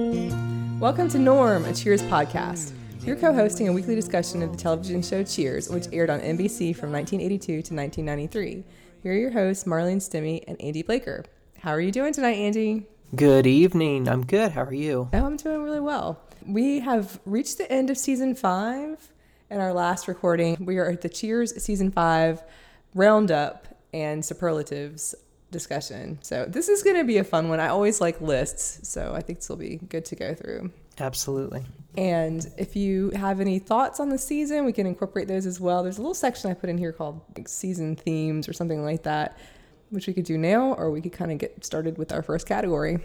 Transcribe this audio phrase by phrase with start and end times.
[0.00, 2.72] Welcome to Norm, a Cheers podcast.
[3.02, 6.74] You're co hosting a weekly discussion of the television show Cheers, which aired on NBC
[6.74, 8.64] from 1982 to 1993.
[9.02, 11.26] Here are your hosts, Marlene Stimmy and Andy Blaker.
[11.58, 12.86] How are you doing tonight, Andy?
[13.14, 14.08] Good evening.
[14.08, 14.52] I'm good.
[14.52, 15.10] How are you?
[15.12, 16.18] Oh, I'm doing really well.
[16.46, 19.10] We have reached the end of season five.
[19.50, 22.42] In our last recording, we are at the Cheers season five
[22.94, 25.14] roundup and superlatives
[25.50, 26.18] discussion.
[26.22, 27.60] So this is going to be a fun one.
[27.60, 30.70] I always like lists, so I think this will be good to go through.
[30.98, 31.64] Absolutely.
[31.96, 35.82] And if you have any thoughts on the season, we can incorporate those as well.
[35.82, 39.02] There's a little section I put in here called like season themes or something like
[39.04, 39.38] that,
[39.90, 42.46] which we could do now, or we could kind of get started with our first
[42.46, 42.98] category.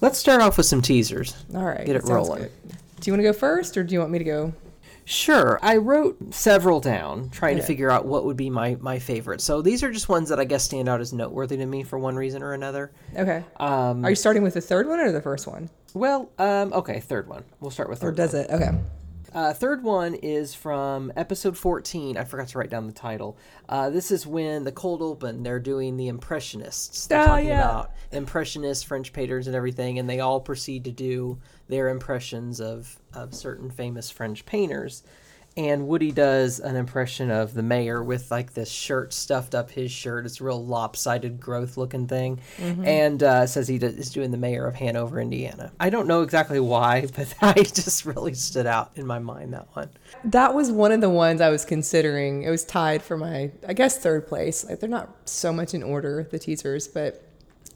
[0.00, 1.34] Let's start off with some teasers.
[1.54, 1.84] All right.
[1.84, 2.42] Get it rolling.
[2.42, 2.52] good.
[3.00, 4.52] Do you want to go first, or do you want me to go?
[5.04, 5.58] Sure.
[5.62, 9.40] I wrote several down trying to figure out what would be my, my favorite.
[9.40, 11.98] So these are just ones that I guess stand out as noteworthy to me for
[11.98, 12.92] one reason or another.
[13.16, 13.44] Okay.
[13.58, 15.68] Um, Are you starting with the third one or the first one?
[15.94, 17.44] well, um, okay, third one.
[17.60, 18.14] We'll start with third.
[18.14, 18.48] Or does it?
[18.50, 18.70] Okay.
[19.34, 22.18] Uh, third one is from episode 14.
[22.18, 23.38] I forgot to write down the title.
[23.66, 27.06] Uh, this is when the cold open, they're doing the Impressionists.
[27.06, 27.60] They're Oh, talking yeah.
[27.60, 31.38] about Impressionists, French painters, and everything, and they all proceed to do
[31.72, 35.02] their impressions of, of certain famous French painters.
[35.56, 39.90] And Woody does an impression of the mayor with like this shirt stuffed up his
[39.90, 40.26] shirt.
[40.26, 42.40] It's a real lopsided growth looking thing.
[42.86, 45.72] And uh, says he is doing the mayor of Hanover, Indiana.
[45.80, 49.68] I don't know exactly why, but I just really stood out in my mind that
[49.72, 49.88] one.
[50.24, 52.42] That was one of the ones I was considering.
[52.42, 54.62] It was tied for my, I guess, third place.
[54.62, 57.31] Like they're not so much in order, the teasers, but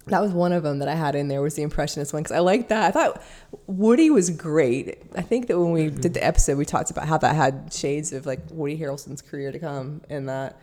[0.07, 2.37] that was one of them that I had in there was the impressionist one because
[2.37, 2.85] I liked that.
[2.85, 3.23] I thought
[3.67, 5.03] Woody was great.
[5.17, 6.01] I think that when we mm-hmm.
[6.01, 9.51] did the episode, we talked about how that had shades of like Woody Harrelson's career
[9.51, 10.61] to come in that.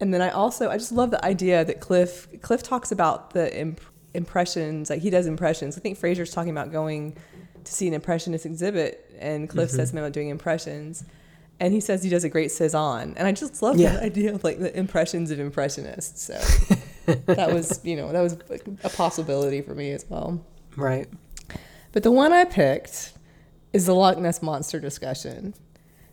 [0.00, 3.56] And then I also I just love the idea that Cliff Cliff talks about the
[3.56, 3.80] imp-
[4.14, 5.76] impressions like he does impressions.
[5.76, 7.16] I think Frasier's talking about going
[7.62, 9.86] to see an impressionist exhibit, and Cliff says mm-hmm.
[9.86, 11.04] something about doing impressions,
[11.60, 13.94] and he says he does a great Cezanne, and I just love Yeah.
[13.94, 16.22] that idea of like the impressions of impressionists.
[16.22, 16.74] So
[17.26, 18.36] that was you know that was
[18.84, 20.44] a possibility for me as well.
[20.76, 21.08] Right.
[21.92, 23.12] But the one I picked
[23.72, 25.54] is the Loch Ness monster discussion.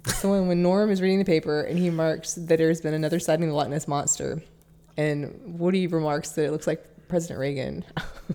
[0.06, 3.20] So when, when Norm is reading the paper and he marks that there's been another
[3.20, 4.42] sighting of the Loch Ness monster,
[4.98, 7.84] and Woody remarks that it looks like President Reagan.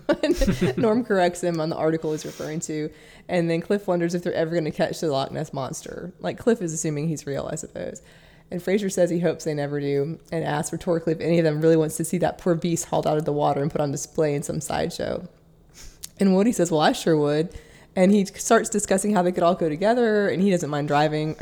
[0.77, 2.89] Norm corrects him on the article he's referring to,
[3.27, 6.13] and then Cliff wonders if they're ever going to catch the Loch Ness monster.
[6.19, 8.01] Like Cliff is assuming he's real, I suppose.
[8.51, 11.61] And Frasier says he hopes they never do, and asks rhetorically if any of them
[11.61, 13.91] really wants to see that poor beast hauled out of the water and put on
[13.91, 15.27] display in some sideshow.
[16.19, 17.57] And Woody says, Well, I sure would.
[17.95, 21.35] And he starts discussing how they could all go together and he doesn't mind driving.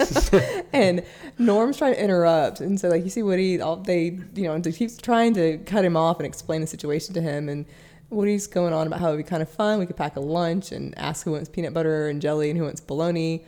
[0.72, 1.04] and
[1.38, 2.60] Norm's trying to interrupt.
[2.60, 5.84] And so, like, you see Woody, all, they, you know, he keeps trying to cut
[5.84, 7.50] him off and explain the situation to him.
[7.50, 7.66] And
[8.08, 9.80] Woody's going on about how it would be kind of fun.
[9.80, 12.64] We could pack a lunch and ask who wants peanut butter and jelly and who
[12.64, 13.44] wants bologna.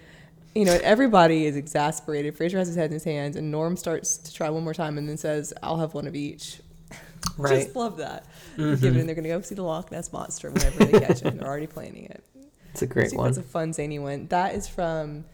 [0.54, 2.36] You know, everybody is exasperated.
[2.36, 4.98] Frasier has his head in his hands, and Norm starts to try one more time
[4.98, 6.60] and then says, I'll have one of each.
[7.38, 7.64] Right.
[7.64, 8.26] Just love that.
[8.56, 8.80] Mm-hmm.
[8.82, 11.36] Given they're going to go see the Loch Ness monster whenever they catch it.
[11.36, 12.22] They're already planning it.
[12.70, 13.24] It's a great one.
[13.26, 14.26] That's a fun zany one.
[14.26, 15.24] That is from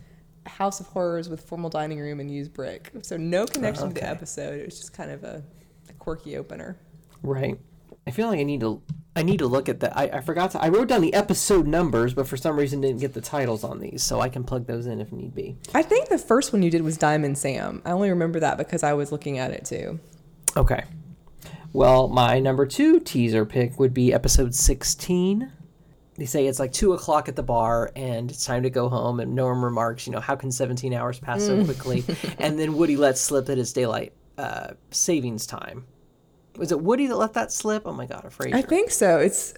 [0.47, 2.91] House of Horrors with formal dining room and used brick.
[3.03, 4.61] So no connection to the episode.
[4.61, 5.43] It was just kind of a,
[5.89, 6.77] a quirky opener.
[7.23, 7.59] Right.
[8.07, 8.83] I feel like I need to
[9.15, 9.97] I need to look at that.
[9.97, 13.01] I, I forgot to I wrote down the episode numbers, but for some reason didn't
[13.01, 15.57] get the titles on these, so I can plug those in if need be.
[15.75, 17.83] I think the first one you did was Diamond Sam.
[17.85, 19.99] I only remember that because I was looking at it too.
[20.57, 20.85] Okay.
[21.73, 25.53] Well, my number two teaser pick would be episode 16.
[26.17, 29.21] They say it's like 2 o'clock at the bar and it's time to go home.
[29.21, 32.05] And Norm remarks, you know, how can 17 hours pass so quickly?
[32.39, 35.87] and then Woody lets slip that it's daylight uh, savings time.
[36.61, 37.85] Was it Woody that let that slip?
[37.87, 38.55] Oh my God, a Frasier.
[38.55, 39.19] I think so.
[39.19, 39.55] It's.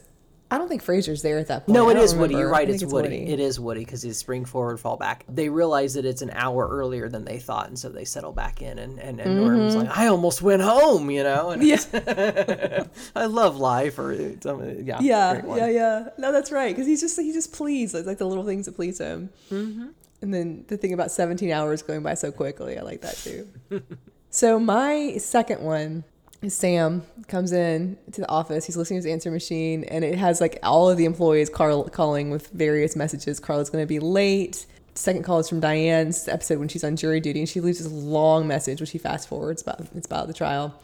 [0.53, 1.75] I don't think Frasier's there at that point.
[1.75, 2.35] No, it is it Woody.
[2.35, 2.69] You're right.
[2.69, 3.27] think It's, Woody.
[3.27, 5.25] It is Woody because he's spring forward, fall back.
[5.29, 8.63] They realize that it's an hour earlier than they thought, and so they settle back
[8.63, 8.79] in.
[8.79, 11.51] And and, and Norm's like, I almost went home, you know.
[11.51, 12.85] And Yeah.
[13.17, 16.09] I love life, or yeah, Yeah, yeah, yeah.
[16.19, 16.73] No, that's right.
[16.73, 17.97] Because he's just he just pleased.
[17.97, 19.31] It's like the little things that please him.
[19.51, 19.89] Mm-hmm.
[20.21, 23.49] And then the thing about 17 hours going by so quickly, I like that too.
[24.31, 26.05] so my second one
[26.49, 28.65] Sam comes in to the office.
[28.67, 31.85] He's listening to his answer machine, and it has like all of the employees Carl
[31.89, 33.39] calling with various messages.
[33.39, 34.67] Carla's going to be late.
[34.95, 37.91] Second call is from Diane's episode when she's on jury duty, and she leaves this
[37.91, 39.81] long message, which he fast forwards about.
[39.95, 40.75] It's about the trial,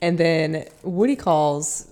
[0.00, 1.90] and then Woody calls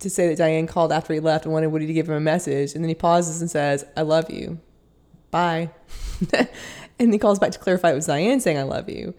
[0.00, 2.20] to say that Diane called after he left and wanted Woody to give him a
[2.20, 2.74] message.
[2.74, 4.58] And then he pauses and says, I love you.
[5.30, 5.70] Bye.
[6.98, 9.14] and he calls back to clarify it was Diane saying, I love you.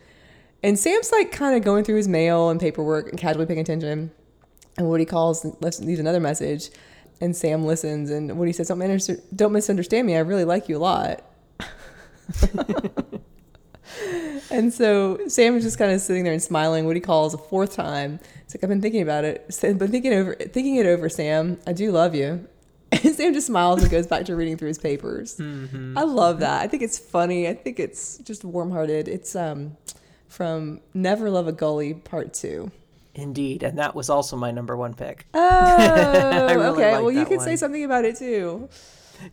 [0.64, 4.12] And Sam's like kind of going through his mail and paperwork and casually paying attention.
[4.78, 6.70] And Woody calls and leaves another message.
[7.20, 10.16] and Sam listens, and Woody says, "Don't, misunderstand- don't misunderstand me.
[10.16, 11.24] I really like you a lot."
[14.52, 16.86] and so Sam is just kind of sitting there and smiling.
[16.86, 18.20] Woody calls a fourth time.
[18.46, 21.10] It's like I've been thinking about it, I've been thinking over, thinking it over.
[21.10, 22.48] Sam, I do love you.
[22.94, 25.38] And Sam just smiles and goes back to reading through his papers.
[25.38, 25.98] Mm-hmm.
[25.98, 26.62] I love that.
[26.62, 27.48] I think it's funny.
[27.48, 29.08] I think it's just warm-hearted.
[29.08, 29.78] It's um,
[30.32, 32.72] from Never Love a Goalie Part Two.
[33.14, 35.28] Indeed, and that was also my number one pick.
[35.34, 36.92] Oh, really okay.
[36.94, 37.46] well, you can one.
[37.46, 38.70] say something about it too.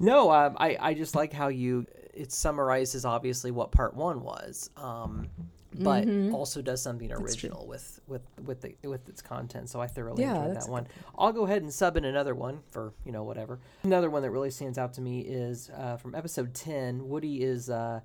[0.01, 4.71] No, um, I I just like how you it summarizes obviously what part one was,
[4.77, 5.29] um,
[5.73, 6.35] but Mm-hmm.
[6.35, 9.69] also does something original with with with the with its content.
[9.69, 10.89] So I thoroughly Yeah, enjoyed that one.
[11.17, 13.61] I'll go ahead and sub in another one for you know whatever.
[13.85, 17.09] Another one that really stands out to me is uh, from episode ten.
[17.09, 17.71] Woody is.
[17.71, 18.01] Uh,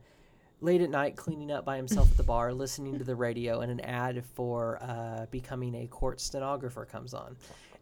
[0.64, 3.70] Late at night, cleaning up by himself at the bar, listening to the radio, and
[3.70, 7.36] an ad for uh, becoming a court stenographer comes on.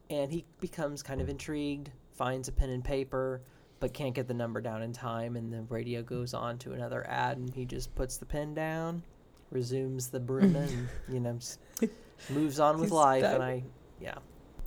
[0.09, 3.43] And he becomes kind of intrigued, finds a pen and paper,
[3.79, 5.35] but can't get the number down in time.
[5.35, 9.03] And the radio goes on to another ad, and he just puts the pen down,
[9.51, 11.37] resumes the broom, and you know,
[12.31, 13.23] moves on with He's life.
[13.23, 13.61] And I,
[13.99, 14.15] yeah,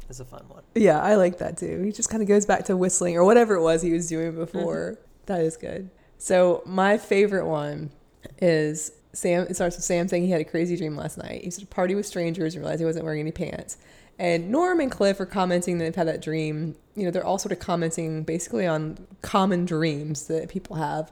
[0.08, 0.62] it's a fun one.
[0.76, 1.82] Yeah, I like that too.
[1.82, 4.36] He just kind of goes back to whistling or whatever it was he was doing
[4.36, 5.00] before.
[5.26, 5.90] That is good.
[6.18, 7.90] So my favorite one
[8.38, 9.46] is Sam.
[9.48, 11.40] It starts with Sam saying he had a crazy dream last night.
[11.40, 13.76] He was at a party with strangers and realized he wasn't wearing any pants.
[14.18, 16.76] And Norm and Cliff are commenting that they've had that dream.
[16.94, 21.10] You know, they're all sort of commenting basically on common dreams that people have.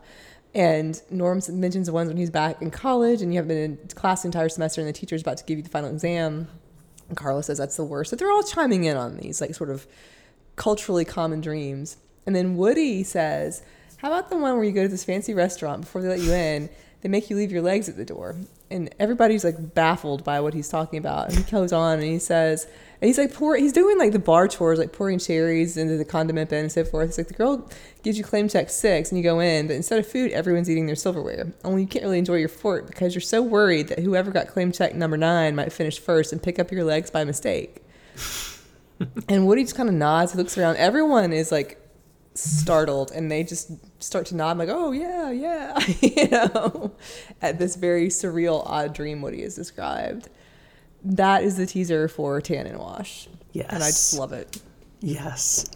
[0.54, 3.88] And Norm mentions the ones when he's back in college and you haven't been in
[3.94, 6.48] class the entire semester and the teacher's about to give you the final exam.
[7.08, 8.10] And Carla says that's the worst.
[8.10, 9.86] So they're all chiming in on these, like, sort of
[10.56, 11.96] culturally common dreams.
[12.26, 13.62] And then Woody says,
[13.96, 16.32] How about the one where you go to this fancy restaurant before they let you
[16.32, 16.68] in?
[17.02, 18.36] They make you leave your legs at the door.
[18.70, 21.28] And everybody's like baffled by what he's talking about.
[21.28, 22.64] And he goes on and he says,
[23.00, 26.04] and he's like, pour, he's doing like the bar chores, like pouring cherries into the
[26.04, 27.08] condiment bin and so forth.
[27.08, 27.68] It's like the girl
[28.04, 30.86] gives you claim check six and you go in, but instead of food, everyone's eating
[30.86, 31.52] their silverware.
[31.64, 34.70] Only you can't really enjoy your fort because you're so worried that whoever got claim
[34.70, 37.84] check number nine might finish first and pick up your legs by mistake.
[39.28, 40.30] And Woody just kind of nods.
[40.30, 40.76] He looks around.
[40.76, 41.76] Everyone is like
[42.34, 43.72] startled, and they just
[44.02, 46.92] start to nod, I'm like, "Oh yeah, yeah," you know,
[47.40, 50.28] at this very surreal, odd dream Woody has described.
[51.04, 53.66] That is the teaser for Tan and Wash, Yes.
[53.70, 54.60] and I just love it.
[55.00, 55.66] Yes.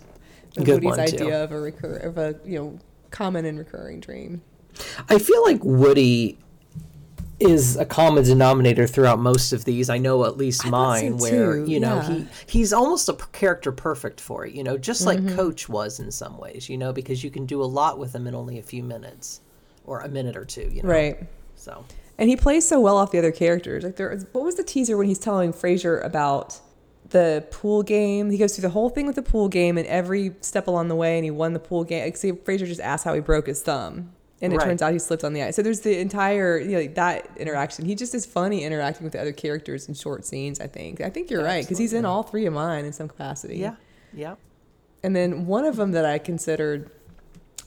[0.57, 1.17] And Good Woody's one, too.
[1.25, 2.79] idea of a recur of a you know
[3.11, 4.43] common and recurring dream.
[5.09, 6.39] I feel like Woody
[7.39, 9.91] is a common denominator throughout most of these.
[9.91, 12.09] I know at least I mine, so where you know yeah.
[12.09, 14.55] he he's almost a p- character perfect for it.
[14.55, 15.37] You know, just like Mm-hmm.
[15.37, 16.69] Coach was in some ways.
[16.69, 19.41] You know, because you can do a lot with him in only a few minutes,
[19.85, 20.71] or a minute or two.
[20.73, 21.19] You know, Right.
[21.55, 21.85] So
[22.19, 23.85] And he plays so well off the other characters.
[23.85, 26.61] Like there, what was the teaser when he's telling Frasier about
[27.11, 28.31] the pool game?
[28.31, 30.97] He goes through the whole thing with the pool game and every step along the
[30.97, 32.05] way, and he won the pool game.
[32.05, 34.13] Like, see, Frasier just asked how he broke his thumb,
[34.43, 34.65] and it Right.
[34.67, 35.57] turns out he slipped on the ice.
[35.57, 37.85] So there's the entire, you know, like that interaction.
[37.87, 40.61] He just is funny interacting with the other characters in short scenes.
[40.61, 41.01] I think.
[41.01, 43.57] I think you're right because he's in all three of mine in some capacity.
[43.59, 43.77] yeah,
[44.13, 44.35] yeah.
[45.03, 46.91] And then one of them that I considered,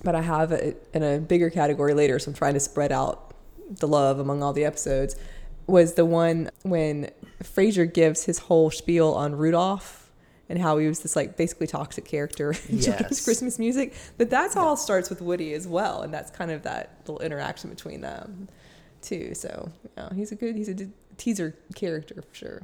[0.04, 3.34] but I have it in a bigger category later, so I'm trying to spread out
[3.70, 5.16] the love among all the episodes,
[5.68, 7.12] was the one when
[7.44, 9.99] Frasier gives his whole spiel on Rudolph
[10.50, 13.24] and how he was this like basically toxic character in children's Yes.
[13.26, 13.94] Christmas music.
[14.18, 17.70] But that's all starts with Woody as well, and that's kind of that little interaction
[17.70, 18.50] between them
[19.02, 19.34] too.
[19.36, 22.62] So yeah, he's a good he's a d- teaser character for sure.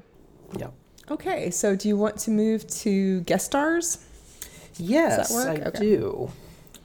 [0.57, 0.69] Yeah.
[1.11, 3.99] Okay, so do you want to move to guest stars?
[4.77, 5.33] Yes?
[5.35, 5.79] I Okay.
[5.79, 6.31] do.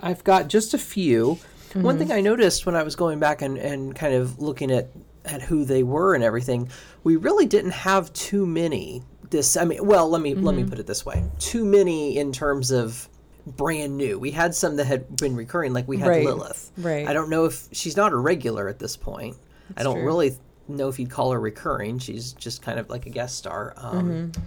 [0.00, 1.38] I've got just a few.
[1.71, 1.83] Mm-hmm.
[1.83, 4.88] One thing I noticed when I was going back and, and kind of looking at,
[5.25, 6.69] at who they were and everything,
[7.04, 9.02] we really didn't have too many.
[9.30, 10.64] This, I mean, well, let me let Mm-hmm.
[10.64, 13.08] me put it this way: too many in terms of
[13.46, 14.18] brand new.
[14.18, 16.70] We had some that had been recurring, like we had Right, Lilith.
[16.76, 17.06] right.
[17.06, 19.37] I don't know if she's not a regular at this point.
[19.68, 20.04] That's I don't true.
[20.04, 20.37] really
[20.68, 21.99] know if you'd call her recurring.
[21.99, 23.72] She's just kind of like a guest star.
[23.76, 24.42] Um, Mm-hmm.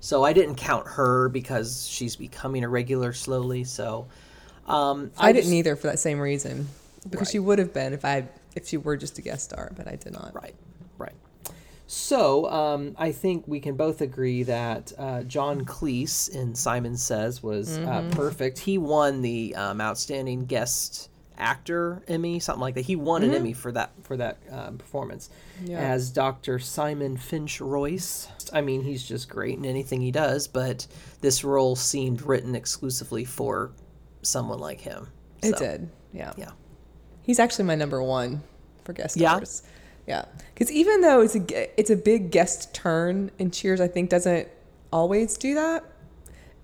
[0.00, 3.64] so I didn't count her because she's becoming a regular slowly.
[3.64, 4.06] So
[4.66, 6.68] um, I, didn't either for that same reason
[7.10, 7.32] because Right.
[7.32, 9.96] she would have been if I if she were just a guest star, but I
[9.96, 10.32] did not.
[10.34, 10.54] Right.
[11.90, 17.42] So um, I think we can both agree that uh, John Cleese in Simon Says
[17.42, 18.58] was uh, perfect.
[18.58, 22.82] He won the um, outstanding guest actor Emmy, something like that.
[22.84, 25.30] He won an Emmy for that for that um, performance
[25.64, 25.78] Yeah.
[25.78, 26.58] as Dr.
[26.58, 28.28] Simon Finch Royce.
[28.52, 30.86] I mean, he's just great in anything he does, but
[31.22, 33.70] this role seemed written exclusively for
[34.20, 35.08] someone like him.
[35.42, 35.88] It did.
[36.12, 36.34] Yeah.
[36.36, 36.50] Yeah.
[37.22, 38.42] He's actually my number one
[38.84, 39.36] for guest Yeah?
[39.36, 39.62] stars.
[40.08, 40.24] Yeah.
[40.54, 44.48] Because even though it's a it's a big guest turn, and Cheers I think doesn't
[44.90, 45.84] always do that.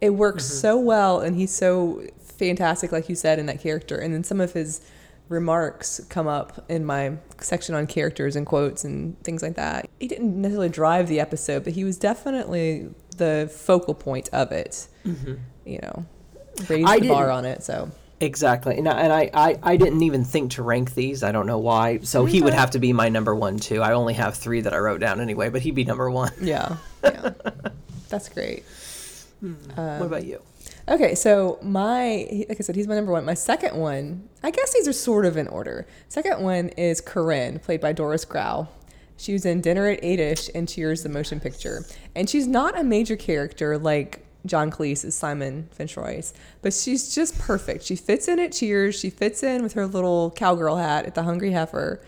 [0.05, 0.61] it works mm-hmm.
[0.61, 3.97] so well, and he's so fantastic, like you said, in that character.
[3.97, 4.83] And then some of his
[5.31, 9.89] remarks come up in my section on characters and quotes and things like that.
[9.99, 14.89] He didn't necessarily drive the episode, but he was definitely the focal point of it.
[15.07, 15.35] Mm-hmm.
[15.65, 16.05] You know,
[16.69, 17.63] raised I the bar on it.
[17.63, 17.91] So
[18.25, 21.23] Exactly, and I, and I, I, I didn't even think to rank these.
[21.23, 21.99] I don't know why.
[21.99, 23.83] So he would have to be my number one too.
[23.83, 26.33] I only have three that I wrote down anyway, but he'd be number one.
[26.41, 27.33] yeah, yeah,
[28.09, 28.65] that's great.
[29.41, 29.55] Hmm.
[29.77, 30.41] Um, what about you?
[30.89, 33.27] Okay, so my like I said, he's my number one.
[33.27, 35.87] My second one, I guess these are sort of in order.
[36.09, 38.69] Second one is Corinne, played by Doris Grau.
[39.17, 42.83] She was in Dinner at Eight-ish and Cheers, the motion picture, and she's not a
[42.83, 47.85] major character like John Cleese is Simon Finchroyce, but she's just perfect.
[47.85, 48.99] She fits in at Cheers.
[48.99, 52.01] She fits in with her little cowgirl hat at the Hungry Heifer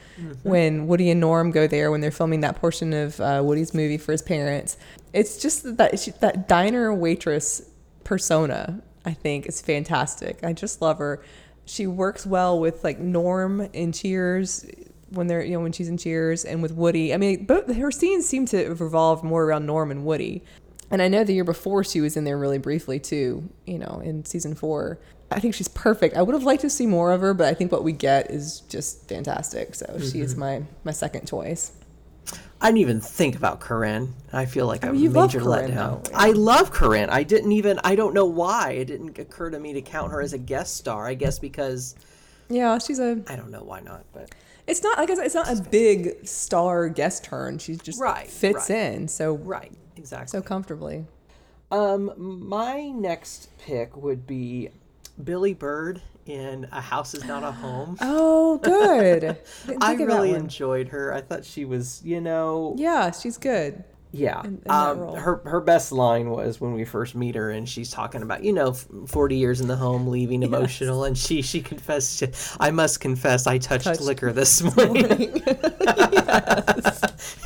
[0.43, 3.99] when Woody and Norm go there when they're filming that portion of uh, Woody's movie
[3.99, 4.77] for his parents.
[5.13, 7.63] It's just that she, that diner waitress
[8.07, 11.21] persona i think is fantastic i just love her
[11.65, 14.65] she works well with like norm in cheers
[15.11, 17.91] when they're you know when she's in cheers and with woody i mean both her
[17.91, 20.45] scenes seem to revolve more around norm and woody
[20.91, 24.01] and i know the year before she was in there really briefly too you know
[24.05, 24.99] in season four
[25.31, 27.55] i think she's perfect i would have liked to see more of her but i
[27.55, 30.41] think what we get is just fantastic so she is mm-hmm.
[30.41, 31.73] my my second choice
[32.61, 34.15] I didn't even think about Corinne.
[34.33, 36.11] I feel like a mean, you major Corinne, letdown.
[36.15, 37.11] I love Corinne.
[37.11, 37.79] I didn't even.
[37.85, 40.77] I don't know why it didn't occur to me to count her as a guest
[40.77, 41.07] star.
[41.07, 41.95] I guess because
[42.49, 44.05] yeah she's a I don't know why not.
[44.13, 44.35] But
[44.67, 47.59] It's not like I said, it's not a big star guest turn.
[47.59, 48.79] She just Right, fits right.
[48.79, 49.73] in so right,
[50.13, 50.39] exactly.
[50.39, 51.07] so comfortably.
[51.71, 54.71] Um, my next pick would be
[55.23, 57.97] Billie Bird in A House Is Not a Home.
[58.01, 59.25] Oh, good.
[59.25, 61.13] I think of that really enjoyed her.
[61.13, 63.85] I thought she was, you know, Yeah, she's good.
[64.13, 64.43] Yeah.
[64.45, 67.91] in that um, her her best line was when we first meet her, and she's
[67.91, 72.19] talking about, you know, forty years in the home, leaving emotional, and she she confessed,
[72.19, 72.29] she,
[72.61, 75.43] I must confess, I touched, Touched liquor this morning.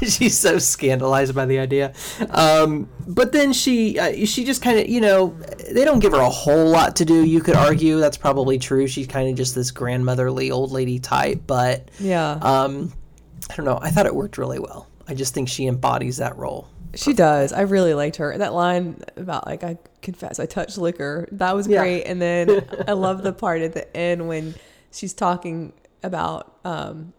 [0.02, 1.93] she's so scandalized by the idea.
[2.31, 5.37] Um, but then she uh, she just kind of you know
[5.71, 7.99] they don't give her a whole lot to do you could argue.
[7.99, 8.87] That's probably true.
[8.87, 12.93] She's kind of just this grandmotherly old lady type but Yeah, um,
[13.50, 13.79] i don't know.
[13.81, 17.52] I thought it worked really well i just think she embodies that role she does.
[17.52, 18.37] I really liked her.
[18.37, 21.29] That line about like I confess I touched liquor.
[21.31, 21.83] That was Yeah.
[21.83, 22.02] great.
[22.02, 24.57] And then I love the part at the end when
[24.90, 27.12] she's talking about um,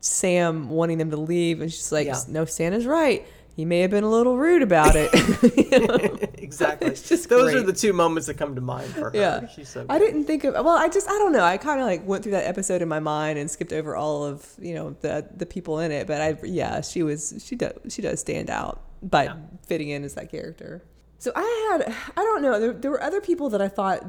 [0.00, 2.20] Sam wanting them to leave, and she's like, Yeah.
[2.28, 3.26] "No, Santa's right.
[3.56, 5.10] He may have been a little rude about it."
[6.38, 9.48] exactly those are the two moments that come to mind for her Yeah.
[9.48, 11.42] she's so I didn't think of well, I just I don't know.
[11.42, 14.24] I kind of like went through that episode in my mind and skipped over all
[14.24, 17.72] of, you know, the the people in it, but I yeah, she was she does
[17.88, 19.36] she does stand out by Yeah.
[19.66, 20.82] fitting in as that character.
[21.18, 24.02] So I had I don't know, there, there were other people that I thought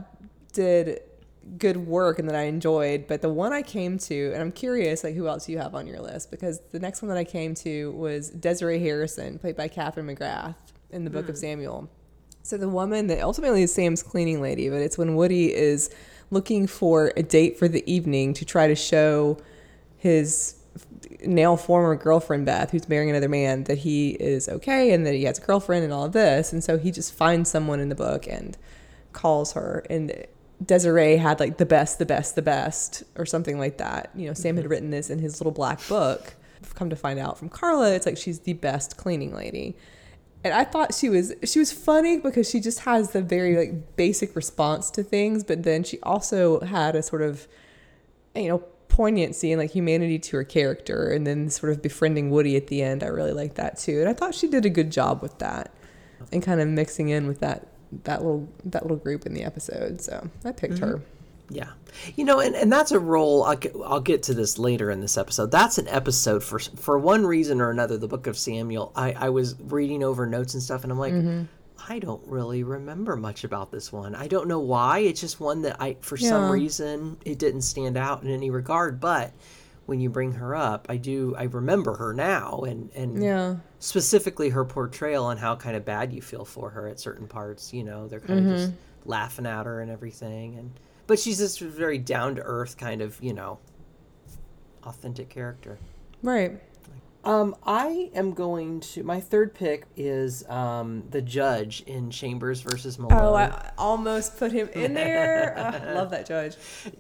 [0.53, 1.01] did
[1.57, 5.03] good work and that I enjoyed, but the one I came to, and I'm curious
[5.03, 7.55] like who else you have on your list because the next one that I came
[7.55, 10.55] to was Desiree Harrison, played by Catherine McGrath
[10.89, 11.41] in the Book of hmm.
[11.41, 11.89] Samuel.
[12.43, 15.89] So the woman that ultimately is Sam's cleaning lady, but it's when Woody is
[16.29, 19.37] looking for a date for the evening to try to show
[19.97, 20.55] his
[21.25, 25.23] now former girlfriend Beth, who's marrying another man, that he is okay and that he
[25.23, 26.53] has a girlfriend and all of this.
[26.53, 28.57] And so he just finds someone in the book and
[29.13, 29.85] calls her.
[29.89, 30.25] And
[30.63, 34.11] Desiree had like the best, the best, the best, or something like that.
[34.15, 34.71] You know, Sam had mm-hmm.
[34.71, 36.35] written this in his little black book.
[36.73, 39.75] Come to find out from Carla, it's like she's the best cleaning lady
[40.43, 43.95] and I thought she was she was funny because she just has the very like
[43.95, 47.47] basic response to things, but then she also had a sort of
[48.35, 52.55] you know poignancy and like humanity to her character, and then sort of befriending Woody
[52.55, 53.03] at the end.
[53.03, 55.73] I really liked that too, and I thought she did a good job with that,
[56.31, 57.67] and kind of mixing in with that
[58.03, 60.01] that little that little group in the episode.
[60.01, 60.85] So I picked mm-hmm.
[60.85, 61.01] her.
[61.49, 61.69] Yeah,
[62.17, 63.43] you know, and, and that's a role.
[63.43, 65.49] I'll get, I'll get to this later in this episode.
[65.49, 67.97] That's an episode for for one reason or another.
[67.97, 68.91] The Book of Samuel.
[68.95, 71.43] I I was reading over notes and stuff, and I'm like, mm-hmm.
[71.89, 74.13] I don't really remember much about this one.
[74.13, 74.99] I don't know why.
[74.99, 78.99] It's just one that I, for some reason, it didn't stand out in any regard.
[78.99, 79.31] But
[79.87, 81.33] when you bring her up, I do.
[81.37, 83.55] I remember her now, and and Yeah.
[83.79, 87.73] specifically her portrayal and how kind of bad you feel for her at certain parts.
[87.73, 88.71] You know, they're kind of just
[89.05, 90.71] laughing at her and everything, and
[91.07, 93.59] but she's this very down to earth kind of you know
[94.83, 95.77] authentic character.
[96.21, 96.61] Right.
[97.23, 102.97] Um, I am going to my third pick is um the judge in Chambers versus
[102.97, 103.19] Malone.
[103.19, 105.53] Oh, I almost put him in there.
[105.57, 106.55] Ugh, love that judge.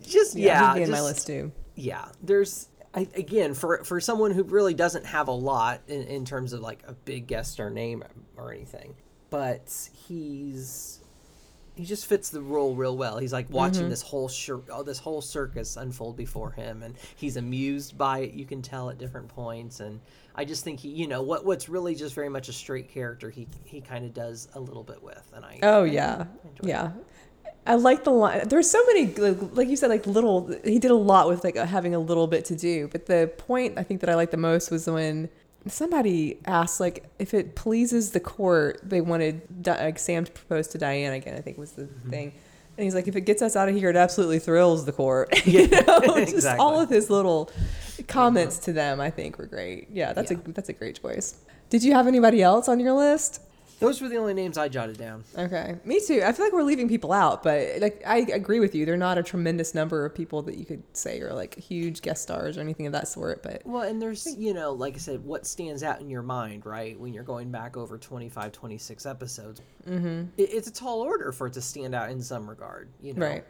[0.05, 1.51] just Yeah, yeah, he'd in my list too.
[1.75, 2.67] yeah there's
[2.97, 6.61] I, again for for someone who really doesn't have a lot in, in terms of
[6.61, 8.03] like a big guest star name
[8.35, 8.95] or anything
[9.29, 10.99] but he's
[11.77, 13.19] he just fits the role real well.
[13.19, 13.91] He's like watching mm-hmm.
[13.91, 18.19] this whole shir- oh, uh, this whole circus unfold before him, and he's amused by
[18.19, 18.33] it.
[18.33, 19.99] You can tell at different points, and
[20.35, 23.29] I just think he, you know, what what's really just very much a straight character.
[23.29, 26.25] He he kind of does a little bit with, and I Oh yeah,
[26.63, 26.91] yeah.
[27.67, 28.47] I like the line.
[28.47, 30.53] There's so many, like you said, like little.
[30.63, 32.87] He did a lot with like having a little bit to do.
[32.87, 35.29] But the point I think that I liked the most was when
[35.67, 40.67] somebody asked, like, if it pleases the court, they wanted Di- like Sam to propose
[40.69, 41.35] to Diane again.
[41.35, 42.09] I think was the mm-hmm.
[42.09, 42.33] thing.
[42.77, 45.29] And he's like, if it gets us out of here, it absolutely thrills the court.
[45.45, 46.63] you Yeah, know, just exactly.
[46.63, 47.51] all of his little
[48.07, 48.65] comments uh-huh.
[48.65, 49.89] to them, I think, were great.
[49.91, 50.37] Yeah, that's Yeah.
[50.45, 51.35] a that's a great choice.
[51.69, 53.41] Did you have anybody else on your list?
[53.79, 55.23] Those were the only names I jotted down.
[55.37, 56.23] Okay, me too.
[56.25, 58.85] I feel like we're leaving people out, but like I agree with you.
[58.85, 62.23] They're not a tremendous number of people that you could say are like huge guest
[62.23, 63.43] stars or anything of that sort.
[63.43, 66.65] But Well, and there's, you know, like I said, what stands out in your mind,
[66.65, 66.99] right?
[66.99, 70.25] When you're going back over 25, 26 episodes, mm-hmm.
[70.37, 73.25] it, it's a tall order for it to stand out in some regard, you know?
[73.25, 73.43] right,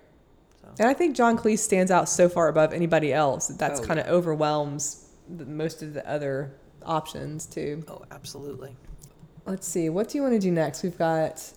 [0.80, 3.84] and I think John Cleese stands out so far above anybody else that that's Oh,
[3.84, 6.54] kind of overwhelms the, most of the other
[6.84, 7.84] options too.
[7.88, 8.76] Oh, absolutely.
[9.48, 9.90] Let's see.
[9.90, 10.84] What do you want to do next?
[10.84, 11.54] We've got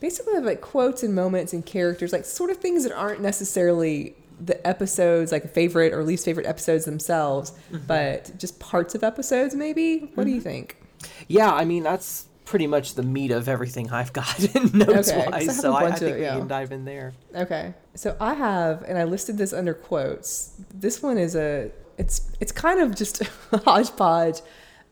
[0.00, 4.66] basically like quotes and moments and characters, like sort of things that aren't necessarily the
[4.66, 7.86] episodes, like favorite or least favorite episodes themselves, mm-hmm.
[7.86, 10.10] but just parts of episodes, maybe.
[10.14, 10.44] What do you mm-hmm.
[10.44, 10.76] think?
[11.28, 14.38] Yeah, I mean, that's pretty much the meat of everything I've got
[14.74, 15.46] notes Okay, I wise.
[15.46, 16.38] have So I, I of- think we yeah.
[16.38, 17.12] can dive in there.
[17.34, 17.74] Okay.
[17.94, 20.54] So I have, and I listed this under quotes.
[20.72, 23.20] This one is a, it's it's kind of just
[23.52, 24.40] a hodgepodge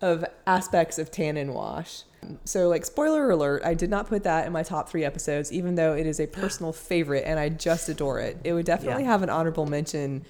[0.00, 2.04] of aspects of Tan 'n' Wash.
[2.45, 5.75] So like spoiler alert, I did not put that in my top three episodes, even
[5.75, 8.38] though it is a personal favorite and I just adore it.
[8.45, 9.11] It would definitely Yeah.
[9.11, 10.25] have an honorable mention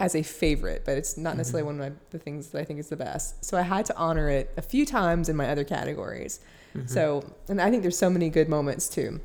[0.00, 1.38] as a favorite, but it's not mm-hmm.
[1.38, 3.44] necessarily one of my, the things that I think is the best.
[3.44, 6.40] So I had to honor it a few times in my other categories.
[6.76, 6.86] Mm-hmm.
[6.86, 9.20] So, and I think there's so many good moments too.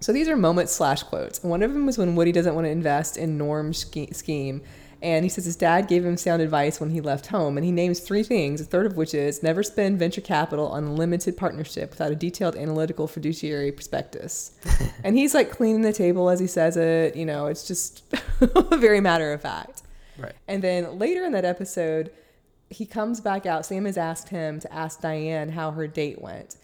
[0.00, 1.42] So these are moments slash quotes.
[1.42, 3.78] One of them was when Woody doesn't want to invest in Norm's
[4.12, 4.62] scheme.
[5.02, 7.56] And he says his dad gave him sound advice when he left home.
[7.56, 10.84] And he names three things, a third of which is never spend venture capital on
[10.84, 14.52] a limited partnership without a detailed analytical fiduciary prospectus.
[15.04, 17.16] and he's like cleaning the table as he says it.
[17.16, 18.04] You know, it's just
[18.72, 19.82] very matter of fact.
[20.18, 20.34] Right.
[20.46, 22.10] And then later in that episode,
[22.68, 23.64] he comes back out.
[23.64, 26.56] Sam has asked him to ask Diane how her date went.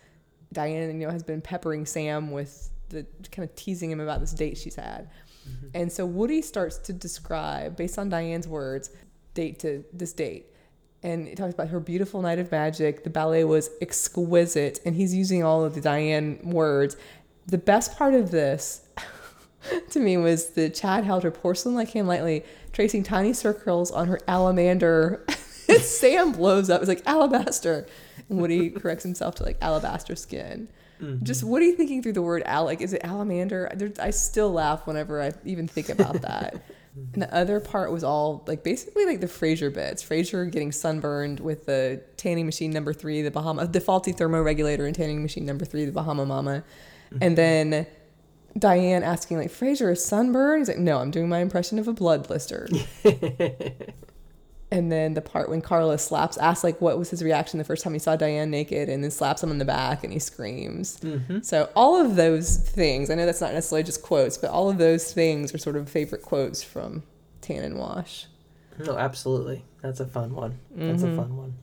[0.53, 4.33] Diane, you know, has been peppering Sam with the kind of teasing him about this
[4.33, 5.11] date she's had.
[5.47, 5.67] Mm-hmm.
[5.75, 8.91] And so Woody starts to describe, based on Diane's words,
[9.35, 10.47] date to this date.
[11.03, 13.05] And it talks about her beautiful night of magic.
[13.05, 14.81] The ballet was exquisite.
[14.85, 16.97] And he's using all of the Diane words.
[17.47, 18.89] The best part of this
[19.91, 24.09] to me was that Chad held her porcelain like hand lightly, tracing tiny circles on
[24.09, 25.31] her alamander.
[25.81, 26.81] Sam blows up.
[26.81, 27.87] It's like alabaster.
[28.29, 30.69] And Woody corrects himself to like alabaster skin.
[31.23, 33.99] Just what are you thinking through the word al like is it alamander?
[34.01, 36.63] I still laugh whenever I even think about that.
[37.13, 40.03] and the other part was all like basically like the Frasier bits.
[40.03, 44.95] Frasier getting sunburned with the tanning machine number three, the Bahama, the faulty thermoregulator and
[44.95, 46.65] tanning machine number three, the Bahama Mama,
[47.11, 47.35] and mm-hmm.
[47.35, 47.87] then
[48.59, 50.61] Diane asking like Frasier is sunburned.
[50.61, 52.69] He's like, no, I'm doing my impression of a blood blister.
[54.71, 57.85] and then the part when Carla slaps, asks like what was his reaction the first
[57.85, 61.01] time he saw Diane naked, and then slaps him in the back and he screams.
[61.43, 64.79] So all of those things, I know that's not necessarily just quotes, but all of
[64.79, 67.03] those things are sort of favorite quotes from
[67.41, 68.27] Tan and Wash.
[68.79, 69.65] No, absolutely.
[69.83, 70.59] That's a fun one.
[70.75, 71.55] That's a fun one.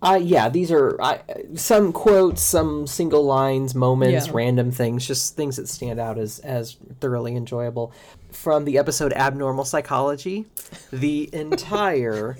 [0.00, 1.20] Uh, yeah, these are I,
[1.56, 4.32] some quotes, some single lines, moments, Yeah.
[4.32, 7.92] random things, just things that stand out as as thoroughly enjoyable.
[8.30, 10.46] From the episode Abnormal Psychology,
[10.92, 12.36] the entire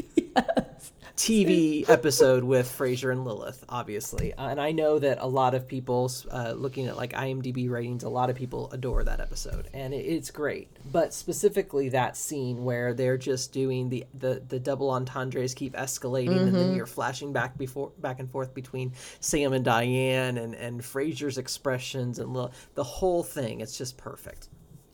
[1.17, 5.67] TV episode with Frasier and Lilith, obviously, uh, and I know that a lot of
[5.67, 9.93] people, uh, looking at like IMDb ratings, a lot of people adore that episode, and
[9.93, 10.69] it, it's great.
[10.93, 16.37] But specifically that scene where they're just doing the the, the double entendres keep escalating,
[16.39, 20.81] and then you're flashing back before back and forth between Sam and Diane, and and
[20.81, 23.61] Frasier's expressions and Lil- the whole thing.
[23.61, 24.49] It's just perfect.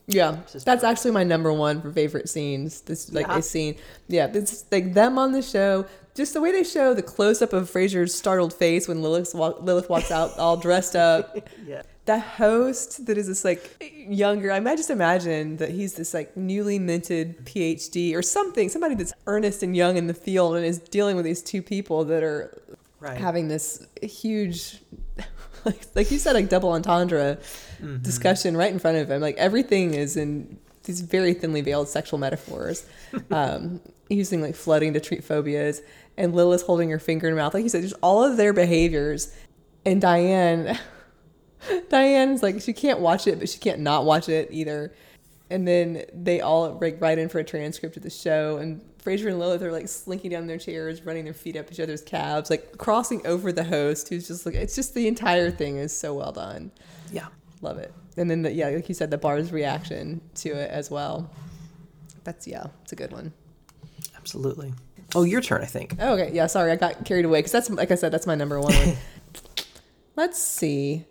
[0.07, 2.81] Yeah, that's actually my number one for favorite scenes.
[2.81, 3.37] This like Yeah.
[3.37, 3.75] a scene,
[4.07, 5.85] yeah, it's like them on the show.
[6.13, 9.61] Just the way they show the close up of Frasier's startled face when Lilith walk,
[9.63, 11.37] Lilith walks out all dressed up.
[11.67, 11.81] Yeah.
[12.05, 16.37] the host that is this like younger i might just imagine that he's this like
[16.37, 20.77] newly minted phd or something somebody that's earnest and young in the field and is
[20.77, 22.61] dealing with these two people that are
[22.99, 23.17] Right.
[23.17, 24.81] having this huge
[25.71, 27.37] like, like you said like double entendre
[28.01, 29.21] discussion right in front of him.
[29.21, 32.85] Like everything is in these very thinly veiled sexual metaphors
[33.31, 35.81] um, using like flooding to treat phobias
[36.17, 37.53] and lilith holding her finger in her mouth.
[37.53, 39.35] Like you said just all of their behaviors.
[39.87, 40.79] And diane
[41.89, 44.93] Diane's like she can't watch it, but she can't not watch it either.
[45.49, 49.27] And then they all like write in for a transcript of the show, and Frasier
[49.27, 52.49] and Lilith are like slinking down their chairs, running their feet up each other's calves,
[52.49, 56.15] like crossing over the host, who's just like it's just the entire thing is so
[56.15, 56.71] well done.
[57.11, 57.27] Yeah.
[57.61, 57.93] Love it.
[58.17, 61.29] And then the, yeah, like you said, the bar's reaction to it as well.
[62.23, 63.31] That's yeah, it's a good one.
[64.17, 64.73] Absolutely.
[65.13, 65.95] Oh, your turn, I think.
[65.99, 66.47] Oh, okay, yeah.
[66.47, 68.73] Sorry, I got carried away because that's like I said, that's my number one.
[68.73, 68.97] one.
[70.15, 71.05] Let's see.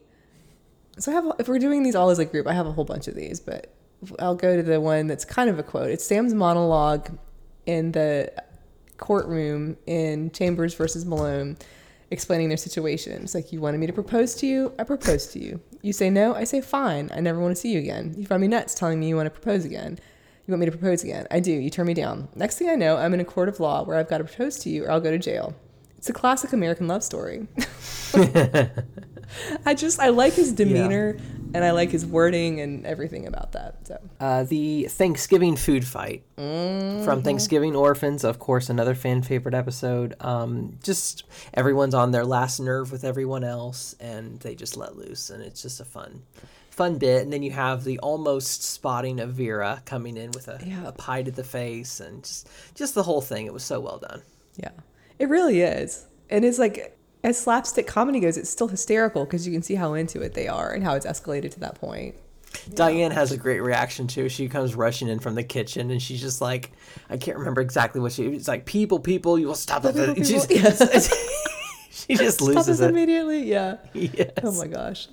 [0.98, 2.84] So I have if we're doing these all as a group, I have a whole
[2.84, 3.72] bunch of these, but
[4.18, 5.90] I'll go to the one that's kind of a quote.
[5.90, 7.08] It's Sam's monologue
[7.66, 8.32] in the
[8.96, 11.56] courtroom in Chambers versus Malone
[12.10, 13.22] explaining their situation.
[13.22, 14.72] It's like, you wanted me to propose to you?
[14.78, 15.60] I propose to you.
[15.82, 16.34] You say no?
[16.34, 17.10] I say fine.
[17.14, 18.14] I never want to see you again.
[18.16, 19.98] You find me nuts telling me you want to propose again.
[20.46, 21.26] You want me to propose again?
[21.30, 21.52] I do.
[21.52, 22.28] You turn me down.
[22.34, 24.58] Next thing I know, I'm in a court of law where I've got to propose
[24.60, 25.54] to you or I'll go to jail.
[25.96, 27.46] It's a classic American love story.
[29.66, 31.16] I just I like his demeanor
[31.54, 33.86] and I like his wording and everything about that.
[33.86, 40.14] So Uh, the Thanksgiving food fight from Thanksgiving Orphans, of course, another fan favorite episode.
[40.20, 45.30] Um, just everyone's on their last nerve with everyone else, and they just let loose,
[45.30, 46.22] and it's just a fun,
[46.70, 47.22] fun bit.
[47.22, 50.86] And then you have the almost spotting of Vera coming in with a, Yeah.
[50.88, 53.46] a pie to the face, and just just the whole thing.
[53.46, 54.22] It was so well done.
[54.56, 54.70] yeah,
[55.18, 59.52] it really is, and it's like as slapstick comedy goes, it's still hysterical because you
[59.52, 62.14] can see how into it they are and how it's escalated to that point.
[62.74, 64.28] Diane has a great reaction too.
[64.28, 66.70] She comes rushing in from the kitchen, and she's just like,
[67.10, 68.26] I can't remember exactly what she.
[68.26, 69.96] It's like, people, people, you will stop it.
[69.96, 70.70] People, people, yeah.
[71.90, 72.90] she just Stop loses it.
[72.90, 73.42] immediately.
[73.42, 73.78] Yeah.
[73.92, 74.30] Yes.
[74.42, 75.08] Oh my gosh.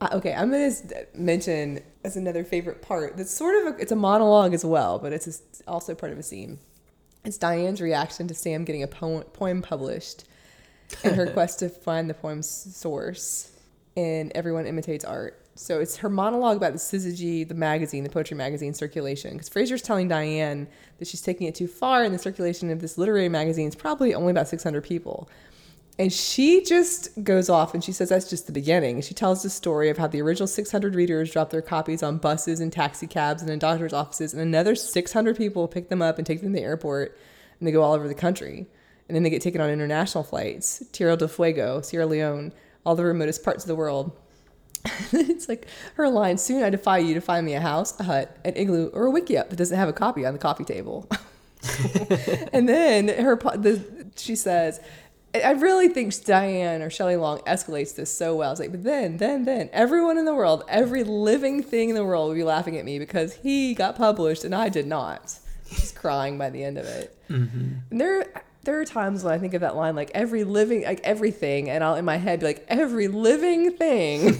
[0.00, 0.72] Uh, okay, I'm gonna
[1.14, 3.16] mention as another favorite part.
[3.16, 6.22] That's sort of a, it's a monologue as well, but it's also part of a
[6.22, 6.58] scene.
[7.24, 10.24] It's Diane's reaction to Sam getting a poem, poem published,
[11.04, 13.52] and her quest to find the poem's source.
[13.96, 15.40] And everyone imitates art.
[15.54, 19.32] So it's her monologue about the Syzygy, the magazine, the poetry magazine circulation.
[19.32, 20.68] Because Frasier's telling Diane
[20.98, 24.14] that she's taking it too far, and the circulation of this literary magazine is probably
[24.14, 25.30] only about 600 people.
[25.98, 29.00] And she just goes off and she says that's just the beginning.
[29.00, 32.60] She tells the story of how the original 600 readers dropped their copies on buses
[32.60, 36.26] and taxi cabs and in doctor's offices, and another 600 people pick them up and
[36.26, 37.16] take them to the airport,
[37.58, 38.66] and they go all over the country.
[39.08, 42.52] And then they get taken on international flights Tierra del Fuego, Sierra Leone,
[42.84, 44.12] all the remotest parts of the world.
[45.12, 48.36] it's like her line soon I defy you to find me a house, a hut,
[48.44, 51.08] an igloo, or a wickiup that doesn't have a copy on the coffee table.
[52.52, 54.80] and then her the she says
[55.34, 58.52] I- really think Diane or Shelley Long escalates this so well.
[58.52, 62.04] It's like, but then, then, then, everyone in the world, every living thing in the
[62.04, 65.38] world will be laughing at me because he got published and I did not.
[65.70, 67.16] She's crying by the end of it.
[67.28, 67.72] Mm-hmm.
[67.90, 71.00] And there, there are times when I think of that line, like every living, like
[71.04, 74.36] everything, and I'll in my head be like, every living thing.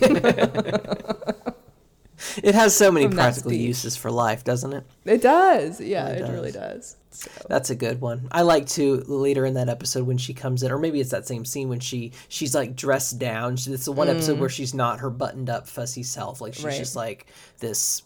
[2.43, 4.85] It has so many From practical uses for life, doesn't it?
[5.05, 5.81] it does.
[5.83, 6.31] Yeah, Really it does.
[6.31, 6.97] really does.
[7.11, 8.29] So, That's a good one.
[8.33, 11.27] I like to later in that episode when she comes in, or maybe it's that
[11.27, 13.57] same scene when she she's like dressed down.
[13.57, 16.41] She, it's the one episode where she's not her buttoned up fussy self.
[16.41, 16.69] Like she's Mm.
[16.69, 16.79] Right.
[16.79, 17.27] just like
[17.59, 18.03] this.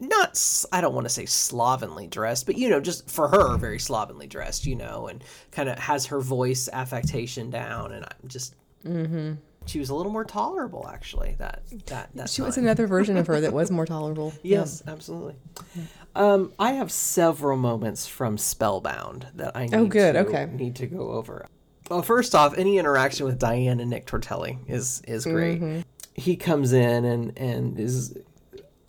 [0.00, 3.78] Not I don't want to say slovenly dressed, but you know, just for her, very
[3.78, 4.66] slovenly dressed.
[4.66, 8.54] You know, and kind of has her voice affectation down, and I'm just.
[8.84, 9.34] Mm-hmm.
[9.66, 11.36] She was a little more tolerable, actually.
[11.38, 14.32] That that that she was another version of her that was more tolerable.
[14.42, 14.60] Yeah.
[14.60, 15.36] Yes, absolutely.
[16.14, 20.46] Um, I have several moments from Spellbound that I need Oh, good, to, okay.
[20.46, 21.46] need to go over.
[21.90, 25.60] Well, first off, any interaction with Diane and Nick Tortelli is is great.
[25.60, 25.80] Mm-hmm.
[26.14, 28.16] He comes in and and is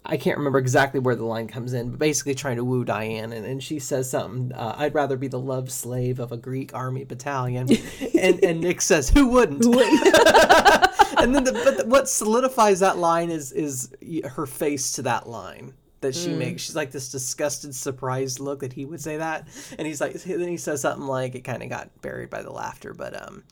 [0.04, 3.32] I can't remember exactly where the line comes in, but basically trying to woo Diane,
[3.32, 4.52] and, and she says something.
[4.52, 7.68] Uh, I'd rather be the love slave of a Greek army battalion,
[8.20, 9.64] and and Nick says, "Who wouldn't?"
[11.20, 13.94] and then the, but the, what solidifies that line is is
[14.32, 16.64] her face to that line that she makes.
[16.64, 20.48] She's like this disgusted, surprised look that he would say that, and he's like, then
[20.48, 23.44] he says something like, "It kind of got buried by the laughter," but um,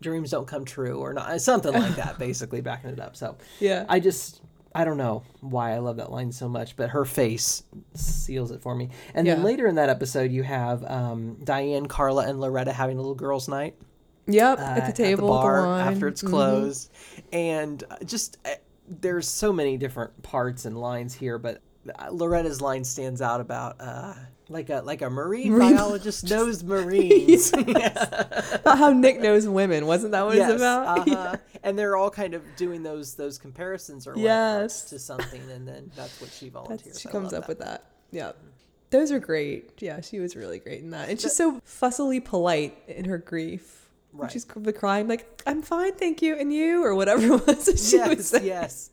[0.00, 2.18] dreams don't come true, or not, something like that.
[2.20, 3.16] Basically, backing it up.
[3.16, 3.84] So Yeah.
[3.88, 4.42] I just.
[4.74, 7.62] I don't know why I love that line so much, but her face
[7.94, 8.90] seals it for me.
[9.14, 13.00] And then later in that episode, you have um, Diane, Carla, and Loretta having a
[13.00, 13.74] little girls' night
[14.26, 14.58] Yep.
[14.58, 16.28] uh, at the table, at the bar the after it's Mhm.
[16.28, 16.90] closed,
[17.32, 18.50] and uh, just uh,
[18.86, 21.60] there's so many different parts and lines here, but
[21.98, 24.14] uh, Loretta's line stands out about uh,
[24.48, 27.52] like a like a marine, Marine biologist knows marines.
[27.52, 31.08] About how Nick knows women, wasn't that what yes, it's about?
[31.08, 31.36] uh-huh.
[31.62, 34.84] and they're all kind of doing those those comparisons or Yes.
[34.90, 36.82] to something, and then that's what she volunteers.
[36.84, 37.84] That's, she I comes up with that.
[38.10, 38.32] Yeah.
[38.90, 39.82] Those are great.
[39.82, 41.10] Yeah, she was really great in that.
[41.10, 43.90] And she's so fussily polite in her grief.
[44.14, 44.32] Right.
[44.32, 47.64] She's the crying like, "I'm fine, thank you," and you or whatever it was.
[47.90, 48.46] She yes, was saying.
[48.46, 48.90] yes.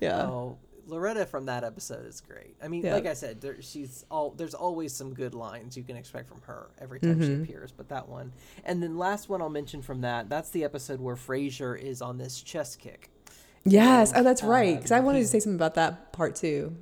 [0.00, 0.22] Yeah.
[0.22, 2.56] Oh, Loretta from that episode is great.
[2.62, 2.94] I mean, Yeah.
[2.94, 6.40] like I said, there, she's all there's always some good lines you can expect from
[6.42, 7.42] her every time she Mhm.
[7.42, 7.72] appears.
[7.72, 8.32] But that one,
[8.64, 10.28] and then last one I'll mention from that.
[10.28, 13.10] That's the episode where Frasier is on this chess kick.
[13.64, 14.10] Yes.
[14.12, 14.76] And, Oh, that's right.
[14.76, 16.76] Because I um, wanted to say something about that part too.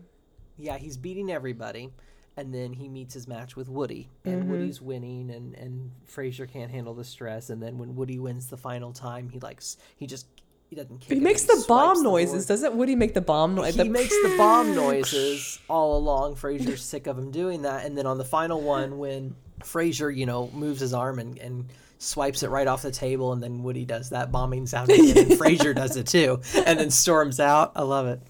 [0.59, 1.91] Yeah, he's beating everybody,
[2.37, 4.49] and then he meets his match with Woody, and Mhm.
[4.49, 8.57] Woody's winning, and and Frasier can't handle the stress, and then when Woody wins the
[8.57, 10.27] final time, he likes he just
[10.75, 11.03] he doesn't.
[11.05, 12.47] He makes the bomb the noises.
[12.47, 13.75] Doesn't Woody make the bomb noise?
[13.77, 16.37] He makes the bomb noises all along.
[16.37, 20.27] Frasier's sick of him doing that, and then on the final one, when Frasier, you
[20.27, 21.67] know, moves his arm and, and
[21.99, 25.31] swipes it right off the table, and then Woody does that bombing sound again, and
[25.41, 27.73] Frasier does it too, and then storms out.
[27.77, 28.21] I love it.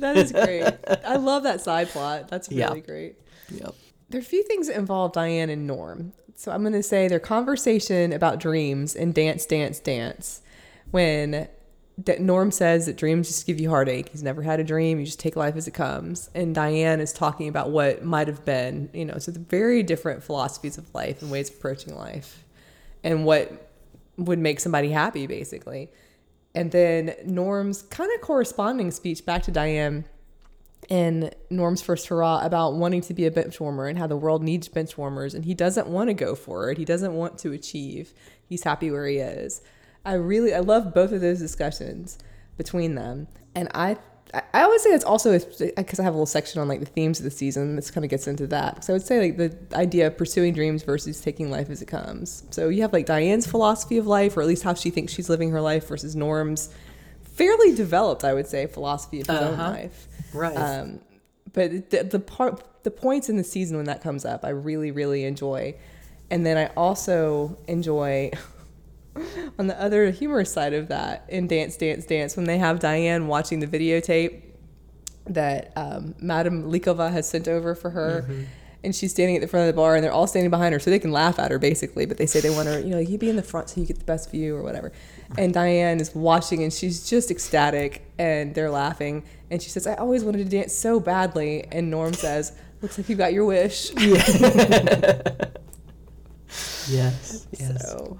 [0.00, 0.64] That is great.
[1.06, 2.28] I love that side plot.
[2.28, 2.74] That's really Yeah.
[2.86, 3.16] great.
[3.50, 3.74] Yep.
[4.10, 6.12] There are a few things that involve Diane and Norm.
[6.36, 10.42] So I'm going to say their conversation about dreams and dance, dance, dance.
[10.90, 11.48] When
[12.18, 14.08] Norm says that dreams just give you heartache.
[14.08, 14.98] He's never had a dream.
[14.98, 16.28] You just take life as it comes.
[16.34, 18.90] And Diane is talking about what might have been.
[18.92, 22.44] You know, so the very different philosophies of life and ways of approaching life,
[23.04, 23.70] and what
[24.16, 25.90] would make somebody happy, basically.
[26.54, 30.04] And then Norm's kind of corresponding speech back to Diane
[30.88, 34.42] in Norm's first hurrah about wanting to be a bench warmer and how the world
[34.42, 36.78] needs bench warmers and he doesn't want to go for it.
[36.78, 38.12] He doesn't want to achieve.
[38.46, 39.62] He's happy where he is.
[40.04, 42.18] I really I love both of those discussions
[42.56, 43.26] between them.
[43.54, 43.96] And I
[44.52, 47.20] I would say it's also because I have a little section on like the themes
[47.20, 47.76] of the season.
[47.76, 48.82] This kind of gets into that.
[48.84, 51.86] So I would say like the idea of pursuing dreams versus taking life as it
[51.86, 52.42] comes.
[52.50, 55.28] So you have like Diane's philosophy of life, or at least how she thinks she's
[55.28, 56.68] living her life, versus Norm's
[57.22, 59.70] fairly developed, I would say, philosophy of his own Uh-huh.
[59.70, 60.08] life.
[60.32, 60.56] Right.
[60.56, 61.00] Um,
[61.52, 64.90] but the, the part, the points in the season when that comes up, I really,
[64.90, 65.76] really enjoy.
[66.30, 68.32] And then I also enjoy
[69.58, 73.26] on the other humorous side of that in Dance, Dance, Dance when they have Diane
[73.26, 74.42] watching the videotape
[75.26, 78.26] that um, Madame Likova has sent over for her.
[78.82, 80.78] And she's standing at the front of the bar, and they're all standing behind her,
[80.78, 82.04] so they can laugh at her basically.
[82.04, 83.86] But they say they want her, you know, you be in the front so you
[83.86, 84.92] get the best view or whatever.
[85.38, 89.24] And Diane is watching, and she's just ecstatic, and they're laughing.
[89.50, 93.08] And she says, "I always wanted to dance so badly." And Norm says, "Looks like
[93.08, 94.36] you got your wish." yes.
[97.58, 97.80] Yes.
[97.80, 98.18] So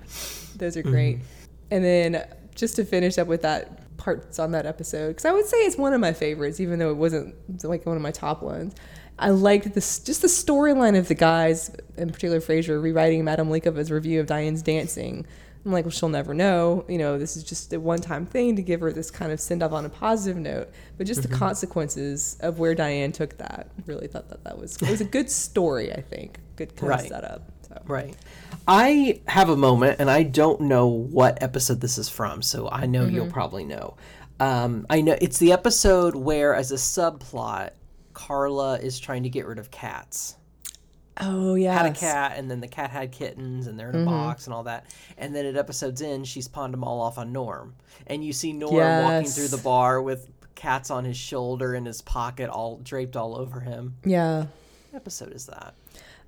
[0.64, 1.18] those are great.
[1.18, 1.24] Mm-hmm.
[1.70, 5.46] And then just to finish up with that parts on that episode, because I would
[5.46, 8.42] say it's one of my favorites, even though it wasn't like one of my top
[8.42, 8.74] ones.
[9.18, 13.90] I liked this just the storyline of the guys, in particular Frasier, rewriting Madame Likova's
[13.90, 15.27] review of Diane's dancing.
[15.64, 16.85] I'm like, well, she'll never know.
[16.88, 19.62] You know, this is just a one-time thing to give her this kind of send
[19.62, 20.68] off on a positive note.
[20.98, 21.38] But just the mm-hmm.
[21.38, 25.31] consequences of where Diane took that, really thought that that was it was a good
[25.31, 25.92] story.
[25.92, 27.50] I think good kind of setup.
[27.74, 27.82] So.
[27.87, 28.16] Right.
[28.66, 32.87] I have a moment, and I don't know what episode this is from, so I
[32.87, 33.96] know you'll probably know.
[34.40, 37.70] Um, I know it's the episode where, as a subplot,
[38.14, 40.37] Carla is trying to get rid of cats.
[41.20, 41.74] Oh yeah.
[41.74, 44.54] Had a cat, and then the cat had kittens, and they're in a box and
[44.54, 44.87] all that.
[45.18, 47.74] And then at episode's end, she's pawned them all off on Norm,
[48.06, 52.00] and you see Norm walking through the bar with cats on his shoulder in his
[52.00, 53.96] pocket, all draped all over him.
[54.04, 54.46] Yeah.
[54.90, 55.74] What episode is that?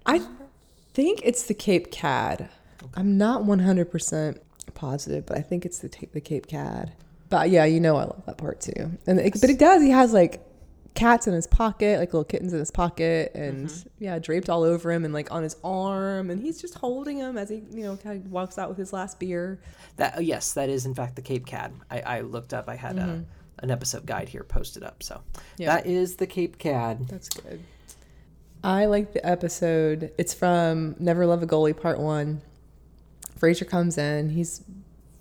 [0.04, 0.24] I
[0.96, 2.48] think it's the Cape Cad.
[2.94, 4.38] I'm not 100%
[4.72, 6.94] positive, but I think it's the, the Cape Cad.
[7.28, 8.92] But yeah, you know I love that part too.
[9.06, 9.82] And it, but it does.
[9.82, 10.40] He has like
[10.94, 13.88] cats in his pocket, like little kittens in his pocket, and mm-hmm.
[13.98, 17.36] yeah, draped all over him and like on his arm, and he's just holding them
[17.36, 19.60] as he you know kind of walks out with his last beer.
[19.96, 21.74] That oh, yes, that is in fact the Cape Cad.
[21.90, 22.68] I, I looked up.
[22.68, 23.24] I had a,
[23.58, 25.02] an episode guide here posted up.
[25.02, 25.20] So
[25.58, 25.74] Yeah.
[25.74, 27.08] that is the Cape Cad.
[27.08, 27.60] That's good.
[28.66, 30.10] I like the episode.
[30.18, 32.42] It's from Never Love a Goalie Part One.
[33.38, 34.30] Frasier comes in.
[34.30, 34.64] He's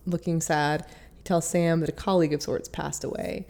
[0.08, 0.84] looking sad.
[1.15, 3.45] He tells Sam that a colleague of sorts passed away,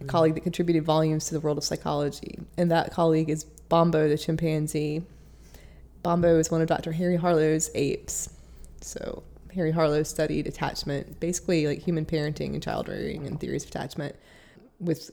[0.00, 0.08] a mm.
[0.08, 4.16] colleague that contributed volumes to the world of psychology, and that colleague is Bombo the
[4.16, 5.02] chimpanzee.
[6.02, 6.92] Bombo is one of Dr.
[6.92, 8.30] Harry Harlow's apes.
[8.80, 9.22] So
[9.54, 14.16] Harry Harlow studied attachment, basically like human parenting and child rearing and theories of attachment,
[14.80, 15.10] with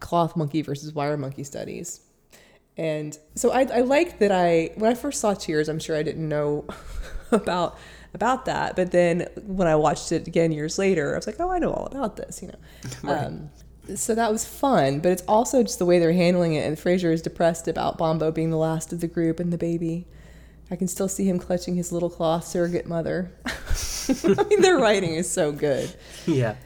[0.00, 2.00] cloth monkey versus wire monkey studies.
[2.78, 6.02] And so I, I liked that I when I first saw Cheers, I'm sure I
[6.04, 6.64] didn't know
[7.32, 7.76] about
[8.14, 8.76] about that.
[8.76, 11.72] But then when I watched it again years later, I was like, oh, I know
[11.72, 12.58] all about this, you know.
[13.12, 13.50] Um,
[13.96, 16.66] so that was fun, but it's also just the way they're handling it.
[16.66, 20.06] And Frasier is depressed about Bombo being the last of the group and the baby.
[20.70, 23.32] I can still see him clutching his little cloth surrogate mother.
[23.46, 25.94] I mean, their writing is so good.
[26.26, 26.56] Yeah.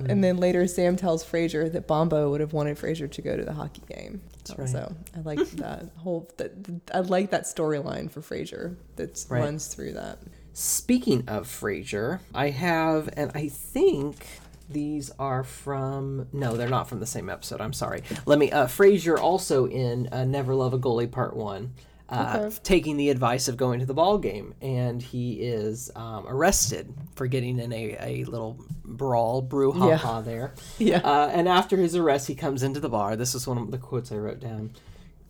[0.00, 3.44] And then later, Sam tells Frasier that Bombo would have wanted Frasier to go to
[3.44, 4.20] the hockey game.
[4.38, 4.68] That's right.
[4.68, 6.30] So I like that whole.
[6.38, 6.52] That,
[6.94, 9.40] I like that storyline for Frasier that Right.
[9.40, 10.18] runs through that.
[10.54, 14.26] Speaking of Frasier, I have, and I think
[14.68, 16.28] these are from.
[16.32, 17.60] No, they're not from the same episode.
[17.60, 18.02] I'm sorry.
[18.26, 18.50] Let me.
[18.52, 21.72] Uh, Frasier also in uh, Never Love a Goalie Part One.
[22.12, 22.56] Uh, Okay.
[22.62, 27.26] taking the advice of going to the ball game, and he is um, arrested for
[27.26, 30.52] getting in a, a little brawl, brouhaha there.
[30.78, 30.98] Yeah.
[30.98, 33.16] Uh, and after his arrest, he comes into the bar.
[33.16, 34.70] This is one of the quotes I wrote down.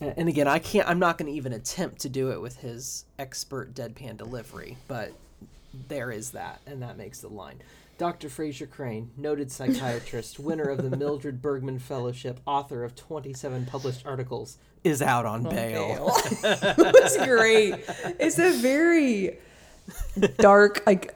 [0.01, 0.89] And again, I can't.
[0.89, 5.13] I'm not going to even attempt to do it with his expert deadpan delivery, but
[5.89, 7.63] there is that, and that makes the line.
[7.99, 8.29] Dr.
[8.29, 14.59] Frasier Crane, noted psychiatrist, winner of the Mildred Bergman Fellowship, author of 27 published articles,
[14.83, 16.13] is out on bail.
[16.17, 17.75] it's great.
[18.19, 19.39] It's a very
[20.39, 21.15] dark, like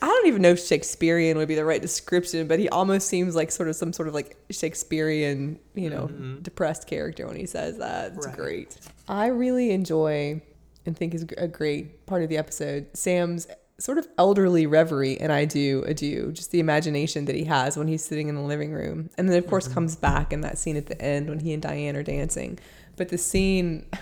[0.00, 3.34] I don't even know if Shakespearean would be the right description, but he almost seems
[3.34, 6.38] like sort of some sort of like Shakespearean, you know, mm-hmm.
[6.40, 8.12] depressed character when he says that.
[8.14, 8.36] It's Right.
[8.36, 8.78] great.
[9.08, 10.40] I really enjoy
[10.86, 13.48] and think is a great part of the episode Sam's
[13.78, 17.88] sort of elderly reverie, and I do adieu, just the imagination that he has when
[17.88, 19.74] he's sitting in the living room, and then of course mm-hmm.
[19.74, 22.58] comes back in that scene at the end when he and Diane are dancing.
[22.96, 23.86] But the scene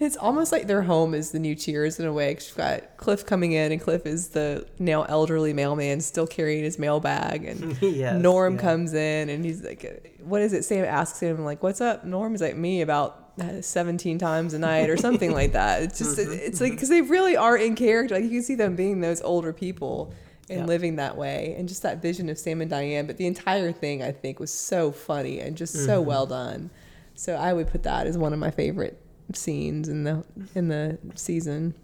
[0.00, 2.34] it's almost like their home is the new Cheers in a way.
[2.34, 6.64] 'cause you've got Cliff coming in, and Cliff is the now elderly mailman still carrying
[6.64, 8.60] his mailbag, and Yes, Norm yeah.
[8.60, 12.34] comes in, and he's like, "What is it?" Sam asks him like, "What's up?" Norm
[12.34, 15.82] is like, "Me about." Uh, 17 times a night or something like that.
[15.82, 18.14] It's just, Mm-hmm, it's like, because they really are in character.
[18.14, 20.12] Like, you can see them being those older people
[20.50, 20.66] and Yeah.
[20.66, 21.54] living that way.
[21.58, 23.06] And just that vision of Sam and Diane.
[23.06, 26.08] But the entire thing, I think, was so funny and just so Mm-hmm.
[26.08, 26.70] well done.
[27.14, 29.00] So I would put that as one of my favorite
[29.34, 30.24] scenes in the
[30.54, 31.74] in the season.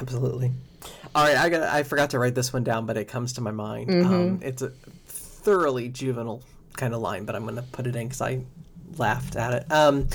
[0.00, 0.50] Absolutely.
[1.14, 1.62] All right, I got.
[1.62, 3.90] I forgot to write this one down, but it comes to my mind.
[4.04, 4.70] Um, it's a
[5.06, 6.42] thoroughly juvenile
[6.76, 8.40] kind of line, but I'm going to put it in because I
[8.96, 9.72] laughed at it.
[9.72, 10.08] Um,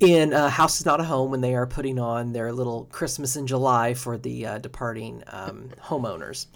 [0.00, 3.36] in uh, House is Not a Home, when they are putting on their little Christmas
[3.36, 6.46] in July for the uh, departing um, homeowners,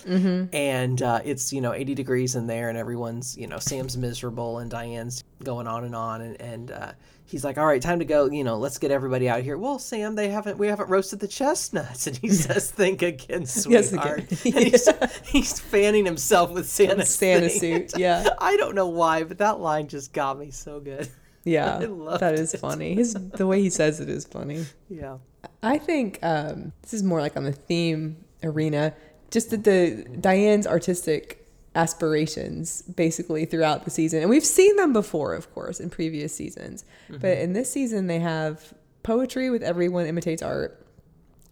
[0.53, 4.59] and uh, it's you know 80 degrees in there, and everyone's you know Sam's miserable,
[4.59, 6.93] and Diane's going on and on, and and uh,
[7.25, 8.27] he's like, "All right, time to go.
[8.31, 11.29] You know, let's get everybody out here." Well, Sam, they haven't we haven't roasted the
[11.29, 13.83] chestnuts, and he says, "Think again, Yes, again.
[13.83, 14.89] sweetheart." and he's,
[15.25, 18.29] he's fanning himself with Santa suit, yeah.
[18.39, 21.09] I don't know why, but that line just got me so good.
[21.45, 21.79] Yeah,
[22.21, 22.59] that is it.
[22.59, 22.95] funny.
[22.95, 24.65] His the way he says it is funny.
[24.89, 25.19] Yeah.
[25.63, 28.95] I think um, this is more like on the theme arena.
[29.31, 35.35] Just that the Diane's artistic aspirations basically throughout the season, and we've seen them before,
[35.35, 36.85] of course, in previous seasons.
[37.09, 40.87] But in this season, they have poetry with everyone imitates art,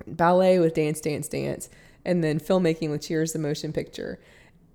[0.06, 1.68] ballet with dance, dance, dance,
[2.04, 4.20] and then filmmaking with Cheers the Motion Picture.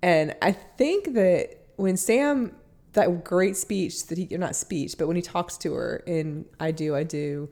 [0.02, 2.54] And I think that when Sam,
[2.96, 6.70] that great speech that he, not speech, but when he talks to her in I
[6.70, 7.48] Do, I Do,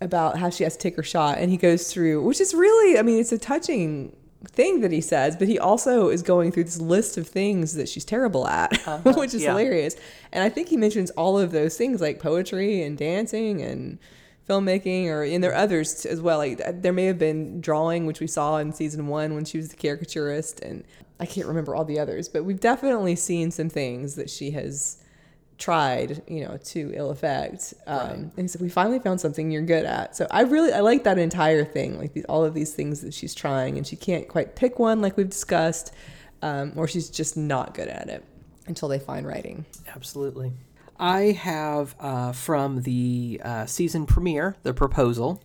[0.00, 2.98] about how she has to take her shot, and he goes through, which is really,
[2.98, 4.14] I mean, it's a touching
[4.48, 7.88] thing that he says, but he also is going through this list of things that
[7.88, 9.12] she's terrible at, uh-huh.
[9.16, 9.50] which is yeah.
[9.50, 9.96] hilarious.
[10.32, 13.98] And I think he mentions all of those things like poetry and dancing and
[14.46, 16.38] filmmaking, or and there are others as well.
[16.38, 19.70] Like there may have been drawing, which we saw in season one when she was
[19.70, 20.84] the caricaturist, and
[21.18, 24.98] I can't remember all the others, but we've definitely seen some things that she has
[25.58, 27.72] tried, you know, to ill effect.
[27.86, 31.04] Um, And so "We finally found something you're good at." So I really I like
[31.04, 34.28] that entire thing, like these, all of these things that she's trying, and she can't
[34.28, 35.92] quite pick one, like we've discussed,
[36.42, 38.22] um, or she's just not good at it
[38.66, 39.64] until they find writing.
[39.94, 40.52] Absolutely.
[40.98, 45.40] I have uh, from the uh, season premiere, The Proposal.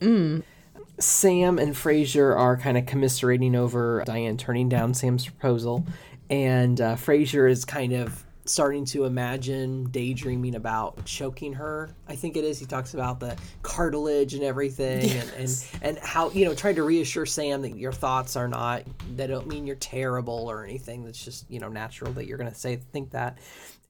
[1.02, 5.86] Sam and Frasier are kind of commiserating over Diane turning down Sam's proposal,
[6.30, 11.96] and uh, Frasier is kind of starting to imagine, daydreaming about choking her.
[12.08, 12.60] I think it is.
[12.60, 16.84] He talks about the cartilage and everything, and, and and how you know trying to
[16.84, 18.84] reassure Sam that your thoughts are not
[19.16, 21.04] they don't mean you're terrible or anything.
[21.06, 23.38] That's just you know natural that you're going to say think that.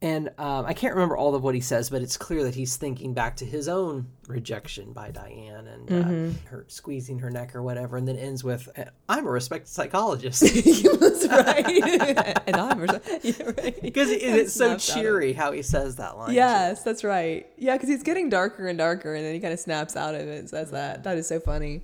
[0.04, 2.76] And um, I can't remember all of what he says, but it's clear that he's
[2.76, 7.62] thinking back to his own rejection by Diane and uh, her squeezing her neck or
[7.62, 8.68] whatever, and then ends with,
[9.08, 10.42] "I'm a respected psychologist."
[11.00, 12.42] That's right.
[12.48, 12.84] and I'm
[13.22, 13.80] yeah, right.
[13.80, 15.04] Because it, it's so Snaps out of it.
[15.08, 16.34] cheery how he says that line.
[16.34, 17.48] Yes, that's right.
[17.58, 20.22] Yeah, because he's getting darker and darker, and then he kind of snaps out of
[20.22, 21.04] it and says that.
[21.04, 21.82] That is so funny.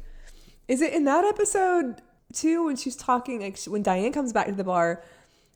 [0.67, 2.01] Is it in that episode
[2.33, 5.01] too when she's talking, like when Diane comes back to the bar,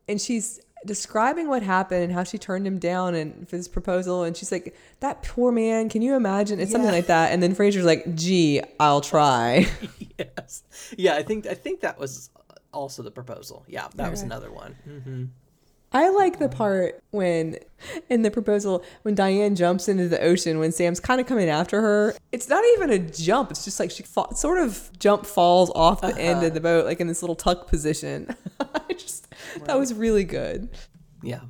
[0.07, 4.23] and she's describing what happened and how she turned him down and for this proposal,
[4.23, 7.53] and she's like, "That poor man, can you imagine?" It's something like that, and then
[7.55, 9.67] Frasier's like, "Gee, I'll try."
[10.17, 10.63] yes,
[10.97, 11.15] yeah.
[11.15, 12.29] I think I think that was
[12.73, 13.65] also the proposal.
[13.67, 14.27] Yeah, that was Okay.
[14.27, 14.73] another one.
[14.85, 15.25] hmm
[15.93, 17.57] I like the part when
[18.09, 21.81] in the proposal when Diane jumps into the ocean when Sam's kind of coming after
[21.81, 22.15] her.
[22.31, 23.51] It's not even a jump.
[23.51, 26.85] It's just like she fa- sort of jump falls off the end of the boat
[26.85, 28.33] like in this little tuck position.
[28.59, 29.27] I just
[29.65, 30.69] that was really good.
[31.21, 31.41] Yeah.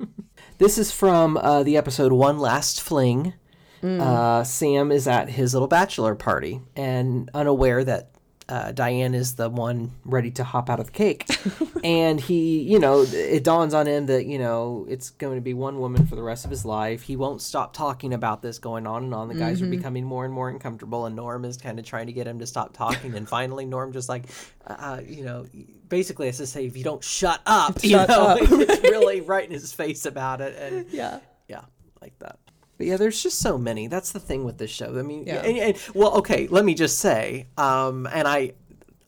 [0.58, 3.34] this is from uh, the episode One Last Fling.
[3.82, 8.10] Uh, Sam is at his little bachelor party and unaware that
[8.48, 11.26] uh, Diane is the one ready to hop out of the cake.
[11.84, 15.52] and he, you know, it dawns on him that, you know, it's going to be
[15.52, 17.02] one woman for the rest of his life.
[17.02, 19.28] He won't stop talking about this going on and on.
[19.28, 22.12] The guys are becoming more and more uncomfortable, and Norm is kind of trying to
[22.12, 23.14] get him to stop talking.
[23.16, 24.26] And finally, Norm just like,
[24.66, 25.46] uh, you know,
[25.88, 28.38] basically has to say, if you don't shut up, you know, up.
[28.42, 30.56] it's really right in his face about it.
[30.56, 31.18] And Yeah.
[31.48, 31.62] yeah,
[32.00, 32.38] like that.
[32.78, 33.86] But yeah, there's just so many.
[33.88, 34.98] That's the thing with this show.
[34.98, 35.36] I mean, Yeah.
[35.42, 38.52] and, and- well, okay, let me just say, um, and I,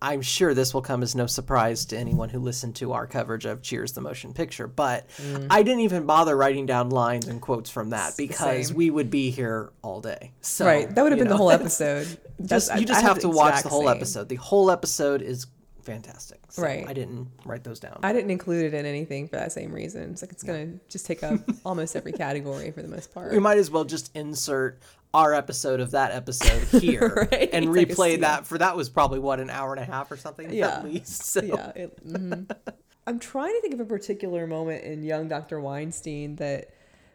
[0.00, 3.44] I'm sure this will come as no surprise to anyone who listened to our coverage
[3.46, 5.10] of Cheers the Motion Picture, but
[5.50, 8.76] I didn't even bother writing down lines and quotes from that because same.
[8.76, 10.32] we would be here all day.
[10.40, 10.88] So, right.
[10.94, 12.06] That would have been the whole episode.
[12.44, 13.96] Just you just I have to watch the whole same.
[13.96, 14.28] episode.
[14.28, 15.46] The whole episode is
[15.88, 16.38] fantastic.
[16.50, 16.86] So Right.
[16.88, 17.98] I didn't write those down.
[18.02, 20.10] I didn't include it in anything for that same reason.
[20.12, 23.32] It's like it's gonna just take up almost every category for the most part.
[23.32, 24.80] we might as well just insert
[25.14, 28.20] our episode of that episode here Right, and it's replay scene.
[28.20, 30.78] that for that was probably what an hour and a half or something Yeah.
[30.78, 31.22] at least.
[31.24, 31.40] So.
[31.42, 31.72] yeah.
[31.74, 32.54] It, mhm.
[33.06, 35.60] I'm trying to think of a particular moment in Young Dr.
[35.60, 36.74] Weinstein that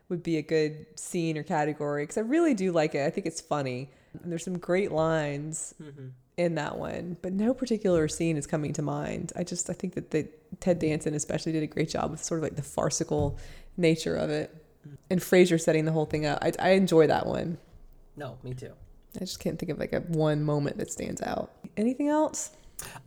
[0.09, 3.05] would be a good scene or category because I really do like it.
[3.05, 3.91] I think it's funny.
[4.24, 5.76] And there's some great lines
[6.38, 9.31] in that one, but no particular scene is coming to mind.
[9.36, 10.27] I just I think that the,
[10.59, 13.38] Ted Danson especially did a great job with sort of like the farcical
[13.77, 14.55] nature of it,
[15.09, 16.39] and Frasier setting the whole thing up.
[16.41, 17.57] I, I enjoy that one.
[18.15, 18.73] No, me too.
[19.15, 21.51] I just can't think of like a one moment that stands out.
[21.77, 22.51] Anything else?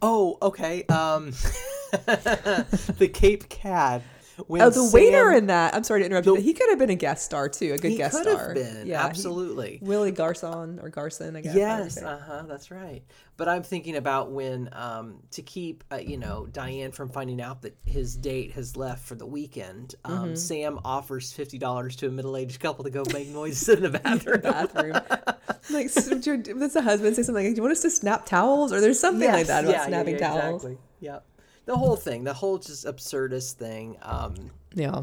[0.01, 0.85] Oh, okay.
[0.85, 1.31] Um,
[1.91, 4.03] the Cape Cad.
[4.49, 5.75] When Oh, the waiter in that.
[5.75, 6.37] I'm sorry to interrupt The- you.
[6.37, 8.53] but He could have been a guest star too, a good he guest star.
[8.55, 9.79] been Yeah, he- absolutely.
[9.83, 11.55] Willie Garson or Garson, I guess.
[11.55, 13.03] Yes, uh huh, that's right.
[13.39, 17.63] But I'm thinking about when um, to keep uh, you know Diane from finding out
[17.63, 19.95] that his date has left for the weekend.
[20.05, 20.35] Um, Mm-hmm.
[20.37, 24.41] Sam offers fifty dollars to a middle-aged couple to go make noises in the bathroom.
[24.43, 24.93] bathroom.
[25.71, 28.81] like, does the husband say something like, "Do you want us to snap towels?" Or
[28.81, 30.65] there's something like that about yeah, yeah, snapping yeah, towels.
[30.65, 30.79] Exactly.
[31.01, 31.27] Yep.
[31.67, 33.97] The whole thing, the whole just absurdist thing.
[34.03, 34.35] Um,
[34.75, 35.03] Yeah.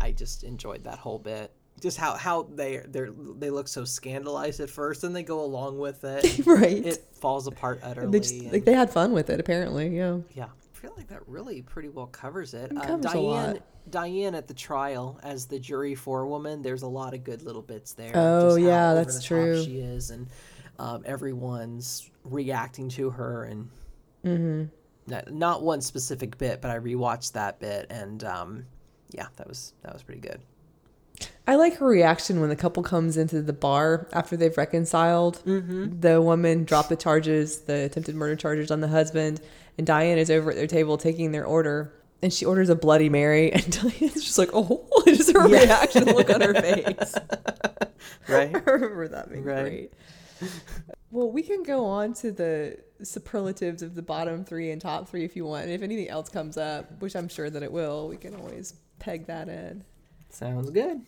[0.00, 1.52] I just enjoyed that whole bit.
[1.80, 3.06] Just how how they they
[3.38, 6.44] they look so scandalized at first, and they go along with it.
[6.46, 6.84] Right.
[6.86, 8.10] It falls apart utterly.
[8.10, 9.88] They just, and- like they had fun with it, apparently.
[9.96, 10.18] Yeah.
[10.34, 12.76] Yeah, I feel like that really pretty well covers it.
[12.76, 13.60] Uh, covers a Diane.
[13.90, 16.62] Diane at the trial as the jury forewoman.
[16.62, 18.12] There's a lot of good little bits there.
[18.14, 19.62] Oh, yeah, that's true.
[19.64, 20.28] She is, and
[20.78, 23.68] um, everyone's reacting to her, and
[24.24, 24.64] Mm-hmm.
[25.06, 28.66] Not, one specific bit, but I rewatched that bit, and um,
[29.10, 30.40] yeah, that was that was pretty good.
[31.46, 35.42] I like her reaction when the couple comes into the bar after they've reconciled.
[35.44, 36.00] Mm-hmm.
[36.00, 39.40] The woman dropped the charges, the attempted murder charges on the husband,
[39.78, 41.92] and Diane is over at their table taking their order.
[42.22, 46.30] And she orders a Bloody Mary, and Diane's just like, oh, just her reaction, look
[46.30, 47.14] on her face.
[48.28, 48.54] Right?
[48.54, 49.62] I remember that being Right.
[49.62, 49.92] great.
[51.10, 55.24] Well, we can go on to the superlatives of the bottom three and top three
[55.24, 55.64] if you want.
[55.64, 58.74] And if anything else comes up, which I'm sure that it will, we can always
[58.98, 59.84] peg that in.
[60.30, 61.02] Sounds good.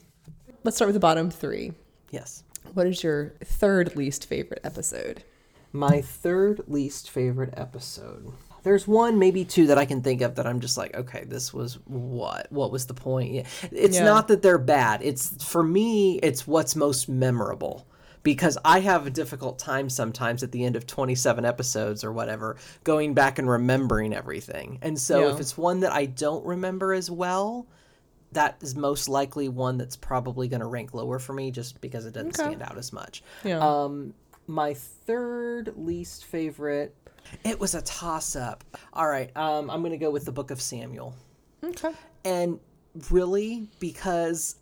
[0.62, 1.72] Let's start with the bottom three.
[2.10, 2.42] Yes.
[2.74, 5.24] What is your third least favorite episode?
[5.72, 8.32] My third least favorite episode.
[8.62, 11.52] There's one, maybe two that I can think of that I'm just like, okay, this
[11.52, 12.50] was what?
[12.50, 13.46] What was the point?
[13.72, 14.04] It's Yeah.
[14.04, 15.02] not that they're bad.
[15.02, 17.86] It's for me, it's what's most memorable.
[18.24, 22.56] Because I have a difficult time sometimes at the end of 27 episodes or whatever,
[22.82, 24.78] going back and remembering everything.
[24.82, 25.34] And so Yeah.
[25.34, 27.66] if it's one that I don't remember as well,
[28.32, 32.04] that is most likely one that's probably going to rank lower for me just because
[32.06, 32.48] it doesn't Okay.
[32.50, 33.22] stand out as much.
[33.44, 33.60] Yeah.
[33.60, 34.14] Um,
[34.48, 36.96] my third least favorite.
[37.44, 38.64] It was a toss up.
[38.92, 39.34] All right.
[39.36, 41.14] Um, I'm gonna go with the Book of Samuel,
[41.62, 41.92] okay.
[42.24, 42.60] and
[43.10, 44.56] really because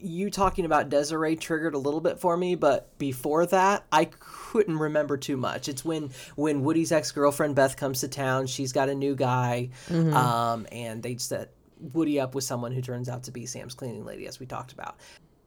[0.00, 4.78] you talking about Desiree triggered a little bit for me, but before that, I couldn't
[4.78, 5.68] remember too much.
[5.68, 8.46] It's when when Woody's ex girlfriend Beth comes to town.
[8.46, 13.08] She's got a new guy, um, and they set Woody up with someone who turns
[13.08, 14.96] out to be Sam's cleaning lady, as we talked about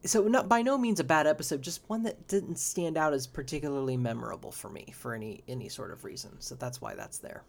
[0.03, 3.27] so not by no means a bad episode just one that didn't stand out as
[3.27, 7.43] particularly memorable for me for any any sort of reason so that's why that's there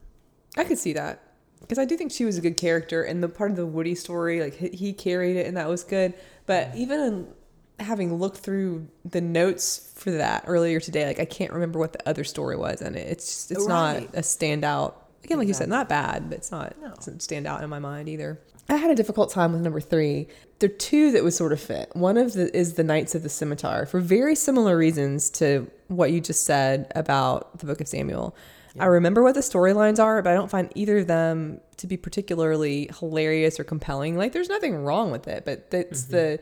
[0.57, 1.22] I could see that.
[1.63, 3.03] Because I do think she was a good character.
[3.03, 5.85] And the part of the Woody story, like he, he carried it and that was
[5.85, 6.15] good.
[6.47, 6.77] But mm.
[6.77, 7.29] even in
[7.85, 12.09] having looked through the notes for that earlier today, like I can't remember what the
[12.09, 12.81] other story was.
[12.83, 14.03] And it's just, it's Right.
[14.03, 14.95] not a standout.
[15.25, 17.79] Again, like you said, not bad, but it's not, it doesn't stand out in my
[17.79, 18.41] mind either.
[18.69, 20.29] I had a difficult time with number three.
[20.59, 21.91] There are two that would sort of fit.
[21.95, 26.13] One of the is the Knights of the Scimitar for very similar reasons to what
[26.13, 28.35] you just said about the Book of Samuel.
[28.79, 31.97] I remember what the storylines are, but I don't find either of them to be
[31.97, 34.16] particularly hilarious or compelling.
[34.16, 36.12] Like, there's nothing wrong with it, but it's mm-hmm.
[36.12, 36.41] the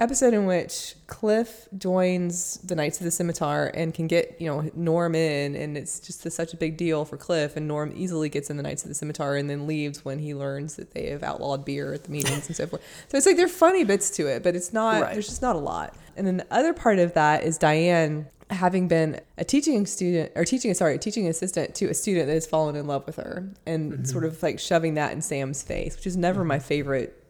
[0.00, 4.68] episode in which Cliff joins the Knights of the Scimitar and can get, you know,
[4.74, 8.50] Norm in, and it's just such a big deal for Cliff, and Norm easily gets
[8.50, 11.22] in the Knights of the Scimitar and then leaves when he learns that they have
[11.22, 12.82] outlawed beer at the meetings and so forth.
[13.08, 15.12] So it's like there are funny bits to it, but it's not, Right.
[15.12, 15.94] there's just not a lot.
[16.16, 20.44] And then the other part of that is Diane having been a teaching student or
[20.44, 23.48] teaching sorry a teaching assistant to a student that has fallen in love with her
[23.66, 27.22] and sort of like shoving that in sam's face which is never my favorite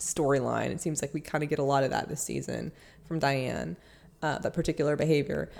[0.00, 0.70] storyline.
[0.70, 2.72] It seems like we kind of get a lot of that this season
[3.06, 3.76] from Diane,
[4.22, 5.50] uh, that particular behavior.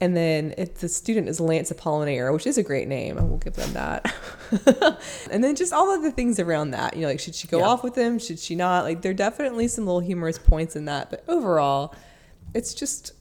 [0.00, 3.36] And then if the student is Lance Apollinaire, which is a great name, I will
[3.36, 4.14] give them that.
[5.30, 7.58] and then just all of the things around that, you know, like should she go
[7.58, 7.66] Yeah.
[7.66, 8.18] off with him?
[8.18, 8.84] Should she not?
[8.84, 11.94] Like there are definitely some little humorous points in that, but overall,
[12.54, 13.12] it's just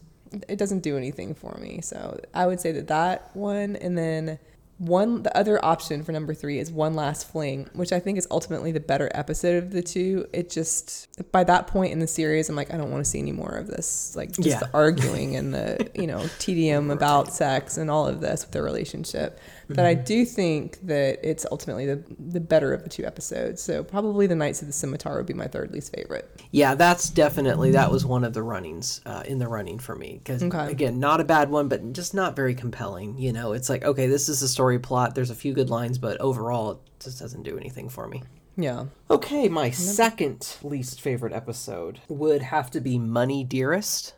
[0.47, 1.81] it doesn't do anything for me.
[1.81, 4.39] So I would say that that one, and then
[4.77, 8.25] one the other option for number three is one last fling, which I think is
[8.31, 10.25] ultimately the better episode of the two.
[10.31, 13.19] It just by that point in the series, I'm like, I don't want to see
[13.19, 14.15] any more of this.
[14.15, 14.59] Like just Yeah.
[14.59, 18.63] the arguing and the you know tedium about sex and all of this with their
[18.63, 19.37] relationship.
[19.69, 23.61] But I do think that it's ultimately the the better of the two episodes.
[23.61, 26.41] So probably the Knights of the Scimitar would be my third least favorite.
[26.51, 30.19] Yeah, that's definitely that was one of the runnings uh, in the running for me
[30.23, 30.71] because Okay.
[30.71, 33.17] again, not a bad one, but just not very compelling.
[33.19, 35.13] You know, it's like okay, this is a story plot.
[35.13, 38.23] There's a few good lines, but overall, it just doesn't do anything for me.
[38.57, 38.85] Yeah.
[39.09, 44.15] Okay, my second least favorite episode would have to be Money Dearest.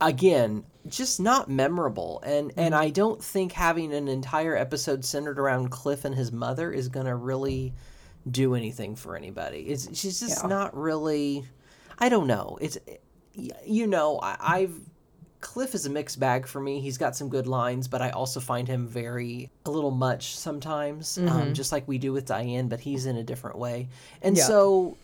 [0.00, 2.20] Again, just not memorable.
[2.24, 6.72] And and I don't think having an entire episode centered around Cliff and his mother
[6.72, 7.72] is going to really
[8.30, 9.60] do anything for anybody.
[9.60, 10.48] It's she's just Yeah.
[10.48, 11.44] not really
[11.98, 12.58] I don't know.
[12.60, 12.78] It's
[13.64, 14.74] you know, I, I've
[15.40, 16.80] Cliff is a mixed bag for me.
[16.80, 21.16] He's got some good lines, but I also find him very a little much sometimes,
[21.16, 22.68] um, just like we do with Diane.
[22.68, 23.88] But he's in a different way,
[24.20, 24.44] and Yeah.
[24.44, 24.96] so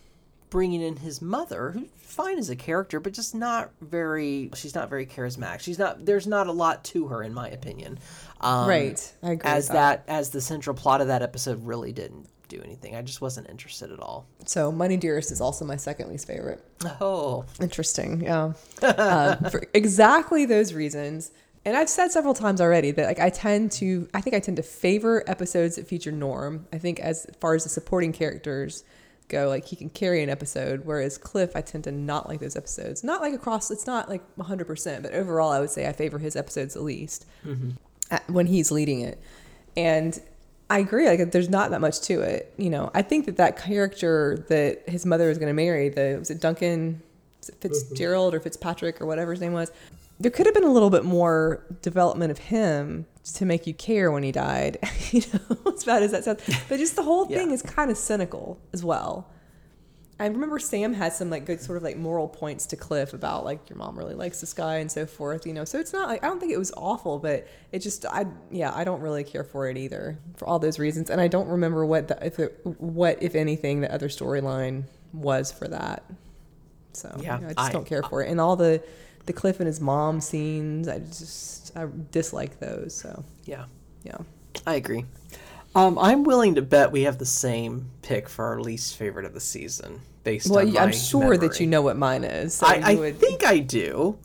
[0.49, 4.49] bringing in his mother, who's fine as a character, but just not very.
[4.55, 5.59] She's not very charismatic.
[5.61, 6.05] She's not.
[6.05, 7.99] There's not a lot to her, in my opinion.
[8.41, 9.13] Um, Right.
[9.23, 9.49] I agree.
[9.49, 10.05] As with that.
[10.07, 12.95] that as the central plot of that episode really didn't do anything.
[12.95, 14.25] I just wasn't interested at all.
[14.45, 16.63] So Money Dearest is also my second least favorite.
[17.01, 18.21] Oh, Interesting.
[18.21, 18.53] Yeah.
[18.81, 21.31] uh, for exactly those reasons.
[21.65, 24.55] And I've said several times already that like I tend to I think I tend
[24.57, 26.65] to favor episodes that feature Norm.
[26.71, 28.85] I think as far as the supporting characters
[29.27, 32.55] go, like he can carry an episode, whereas Cliff I tend to not like those
[32.55, 33.03] episodes.
[33.03, 36.35] Not like across it's not like 100%, but overall I would say I favor his
[36.35, 37.71] episodes the least mm-hmm.
[38.11, 39.19] at- when he's leading it.
[39.75, 40.19] And
[40.69, 41.07] I agree.
[41.07, 42.53] Like, there's not that much to it.
[42.57, 46.17] You know, I think that that character that his mother was going to marry, the
[46.19, 47.01] was it Duncan
[47.39, 47.69] was it mm-hmm.
[47.69, 49.71] Fitzgerald or Fitzpatrick or whatever his name was,
[50.19, 54.11] there could have been a little bit more development of him to make you care
[54.11, 54.77] when he died.
[55.11, 57.97] you know, as bad as that sounds, but just the whole thing is kind of
[57.97, 59.27] cynical as well.
[60.19, 63.45] I remember Sam had some like good sort of like moral points to Cliff about
[63.45, 65.63] like your mom really likes this guy and so forth, you know.
[65.63, 68.73] So it's not like I don't think it was awful, but it just I yeah
[68.73, 71.85] I don't really care for it either for all those reasons, and I don't remember
[71.85, 76.03] what the if it, what if anything the other storyline was for that.
[76.93, 78.81] So Yeah, I just I- don't care for it, and all the
[79.27, 82.95] the Cliff and his mom scenes I just I dislike those.
[82.95, 83.65] So yeah.
[84.03, 84.17] yeah.
[84.65, 85.05] I agree.
[85.75, 89.33] Um, I'm willing to bet we have the same pick for our least favorite of
[89.33, 92.55] the season, based on Well, on I'm sure that you know what mine is.
[92.55, 94.17] So I, I would, think I do.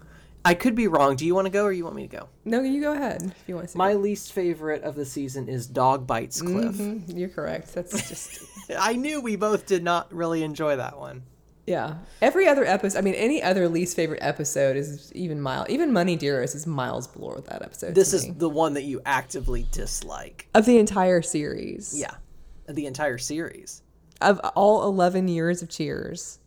[0.45, 1.15] I could be wrong.
[1.15, 2.29] Do you want to go, or you want me to go?
[2.45, 3.77] no, you go ahead if you want to.
[3.79, 6.75] My least favorite of the season is Dog Bites Cliff.
[6.77, 7.75] Mhm, You're correct.
[7.75, 8.41] That's just
[8.79, 11.23] I knew we both did not really enjoy that one.
[11.67, 11.95] Yeah.
[12.21, 15.71] Every other episode, I mean, any other least favorite episode is even mild.
[15.71, 17.95] Even Money Dearest is miles below that episode.
[17.95, 18.35] This to is me.
[18.37, 20.49] the one that you actively dislike.
[20.55, 21.99] of the entire series.
[21.99, 22.15] Yeah,
[22.69, 23.83] the entire series.
[24.21, 26.39] Of all 11 years of Cheers,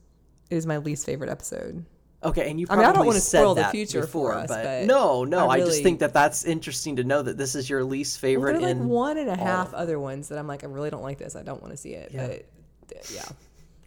[0.50, 1.86] it is my least favorite episode.
[2.24, 4.64] Okay, and you I mean, I don't wanna spoil the future before, for us, but,
[4.64, 7.70] but no, no, I I, just think that that's interesting to know that this is
[7.70, 8.54] your least Well, favorite.
[8.54, 10.68] there are like in one and a half of other ones that I'm like, I
[10.68, 11.36] really don't like this.
[11.36, 12.12] I don't want to see it.
[12.12, 12.28] Yeah.
[12.28, 13.26] But yeah.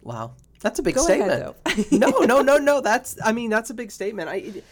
[0.03, 1.91] Wow, that's a big Go ahead, statement.
[1.91, 2.81] no, no, no, no.
[2.81, 4.29] That's I mean that's a big statement.
[4.29, 4.63] I it,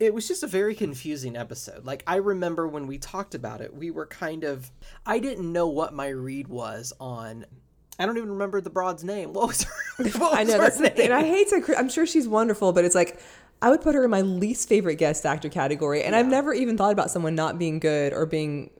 [0.00, 1.84] it was just a very confusing episode.
[1.84, 4.70] Like I remember when we talked about it, we were kind of
[5.06, 7.46] I didn't know what my read was on.
[7.98, 9.32] I don't even remember the broad's name.
[9.32, 9.72] What was her?
[10.18, 11.06] What I know that's the thing.
[11.06, 11.74] And I hate to.
[11.78, 13.20] I'm sure she's wonderful, but it's like
[13.60, 16.76] I would put her in my least favorite guest actor category, and I've never even
[16.76, 18.70] thought about someone not being good or being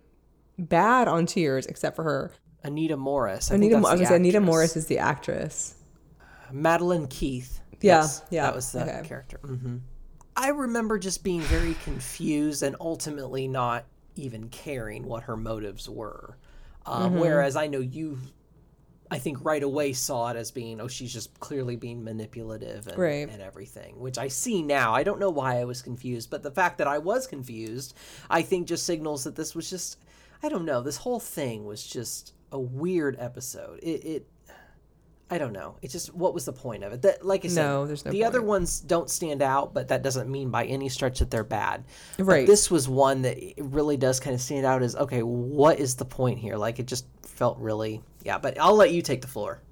[0.59, 2.32] bad on Cheers except for her.
[2.64, 3.51] Anita Morris.
[3.51, 4.40] I think Anita, that's I was the gonna say Anita.
[4.40, 5.76] Morris is the actress.
[6.53, 7.61] Madeline Keith.
[7.80, 9.09] Yeah, Yes, yeah, That was the okay.
[9.09, 9.38] character.
[9.38, 9.78] hmm
[10.34, 13.84] I remember just being very confused and ultimately not
[14.16, 16.38] even caring what her motives were.
[16.86, 17.20] Um, Mm-hmm.
[17.20, 18.18] Whereas I know you,
[19.11, 22.96] I think right away saw it as being, oh, she's just clearly being manipulative and,
[22.96, 23.28] Right.
[23.28, 24.94] and everything, which I see now.
[24.94, 27.94] I don't know why I was confused, but the fact that I was confused,
[28.30, 29.98] I think just signals that this was just,
[30.42, 33.80] I don't know, this whole thing was just a weird episode.
[33.82, 34.28] It, it
[35.33, 35.76] I don't know.
[35.80, 37.01] It's just what was the point of it?
[37.01, 40.03] That like I said, No, there's no the other ones don't stand out, but that
[40.03, 41.85] doesn't mean by any stretch that they're bad.
[42.18, 42.47] But Right.
[42.47, 46.05] this was one that really does kind of stand out as okay, what is the
[46.05, 46.57] point here?
[46.59, 48.37] Like it just felt really yeah.
[48.37, 49.62] But I'll let you take the floor.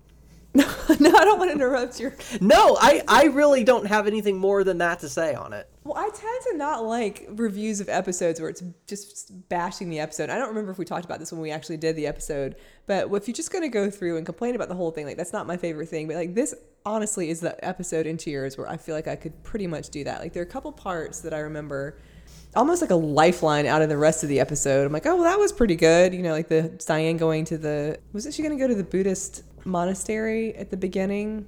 [0.54, 2.14] no, I don't want to interrupt your.
[2.40, 5.68] No, I I really don't have anything more than that to say on it.
[5.84, 10.28] Well, I tend to not like reviews of episodes where it's just bashing the episode.
[10.28, 13.12] I don't remember if we talked about this when we actually did the episode, but
[13.14, 15.32] if you're just going to go through and complain about the whole thing, like that's
[15.32, 16.08] not my favorite thing.
[16.08, 16.52] But like this,
[16.84, 20.02] honestly, is the episode in Cheers where I feel like I could pretty much do
[20.02, 20.20] that.
[20.20, 21.96] Like there are a couple parts that I remember.
[22.56, 24.84] Almost like a lifeline out of the rest of the episode.
[24.84, 26.12] I'm like, oh, well, that was pretty good.
[26.12, 28.82] You know, like the Diane going to the wasn't she going to go to the
[28.82, 31.46] Buddhist monastery at the beginning?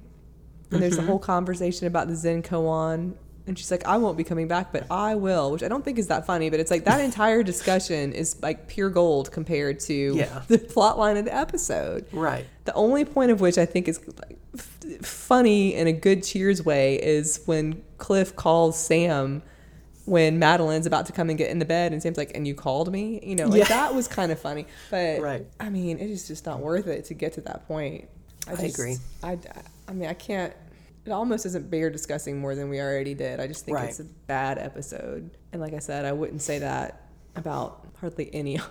[0.71, 1.07] And there's a mm-hmm.
[1.07, 3.13] whole conversation about the Zen koan.
[3.45, 5.99] And she's like, I won't be coming back, but I will, which I don't think
[5.99, 6.49] is that funny.
[6.49, 10.43] But it's like that entire discussion is like pure gold compared to Yeah.
[10.47, 12.05] the plot line of the episode.
[12.11, 12.45] Right.
[12.65, 16.63] The only point of which I think is like, f- funny in a good Cheers
[16.63, 19.43] way is when Cliff calls Sam
[20.05, 22.55] when Madeline's about to come and get in the bed, and Sam's like, "And you
[22.55, 23.67] called me," you know, like Yeah.
[23.69, 24.65] that was kind of funny.
[24.91, 25.45] But Right.
[25.59, 28.09] I mean, it is just not worth it to get to that point.
[28.47, 28.97] I just- agree.
[29.23, 29.37] I,
[29.87, 30.53] I mean, I can't.
[31.05, 33.39] It almost doesn't bear discussing more than we already did.
[33.41, 33.89] I just think Right.
[33.89, 37.01] it's a bad episode, and like I said, I wouldn't say that
[37.35, 38.59] about hardly any.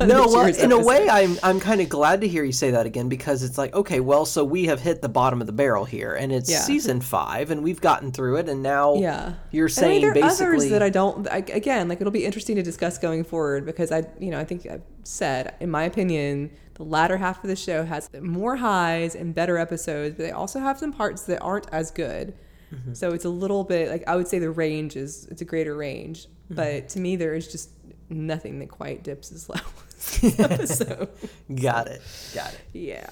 [0.00, 1.08] No, well, in a way.
[1.08, 4.00] I'm I'm kind of glad to hear you say that again because it's like, okay,
[4.00, 6.60] well, so we have hit the bottom of the barrel here, and it's Yeah.
[6.60, 9.34] season five, and we've gotten through it, and now Yeah.
[9.50, 11.28] you're And I mean, saying there are basically others that I don't.
[11.28, 14.44] I, again, like it'll be interesting to discuss going forward because I, you know, I
[14.44, 19.14] think I've said, in my opinion, the latter half of the show has more highs
[19.14, 22.34] and better episodes, but they also have some parts that aren't as good.
[22.74, 22.94] Mm-hmm.
[22.94, 25.74] So it's a little bit like I would say the range is it's a greater
[25.76, 26.54] range, Mm-hmm.
[26.54, 27.70] but to me there is just
[28.08, 29.56] nothing that quite dips as low
[29.96, 31.08] as episode.
[31.54, 32.02] got it,
[32.34, 32.60] got it.
[32.72, 33.08] yeah,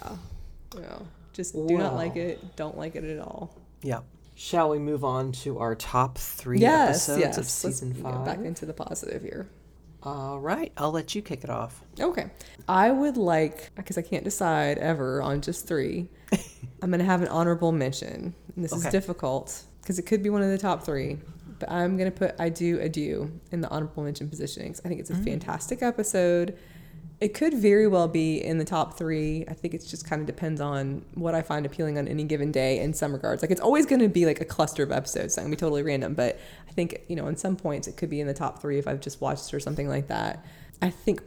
[0.79, 0.99] yeah.
[1.33, 2.57] Just do not like it.
[2.57, 3.57] Don't like it at all.
[3.83, 4.01] Yeah.
[4.37, 7.37] Shall we move on to our top three Yes, episodes yes.
[7.39, 8.25] of Let's season go five?
[8.25, 9.49] back into the positive here.
[10.03, 11.83] All right, I'll let you kick it off.
[11.99, 12.27] Okay.
[12.69, 16.09] I would like, because I can't decide ever on just three,
[16.83, 18.35] I'm going to have an honorable mention.
[18.55, 21.19] And this is difficult because it could be one of the top three.
[21.59, 24.89] But I'm going to put I Do Adieu in the honorable mention position 'cause I
[24.89, 25.25] think it's a mm.
[25.25, 26.57] fantastic episode.
[27.21, 29.45] It could very well be in the top three.
[29.49, 32.51] I think it just kind of depends on what I find appealing on any given
[32.51, 33.41] day in some regards.
[33.41, 35.27] Like it's always going to be like a cluster of episodes.
[35.27, 36.15] It's going to be totally random.
[36.15, 36.39] But
[36.69, 38.89] I think, you know, in some points it could be in the top three if
[38.89, 40.45] I've just watched or something like that.
[40.83, 41.23] I think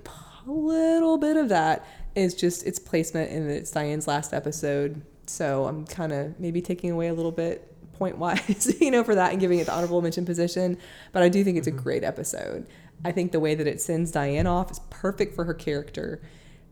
[0.45, 5.01] a little bit of that is just its placement in it's Diane's last episode.
[5.25, 9.15] So I'm kind of maybe taking away a little bit point wise, you know, for
[9.15, 10.77] that and giving it the honorable mention position.
[11.11, 11.81] But I do think it's a mm-hmm.
[11.81, 12.67] great episode.
[13.05, 16.21] I think the way that it sends Diane off is perfect for her character.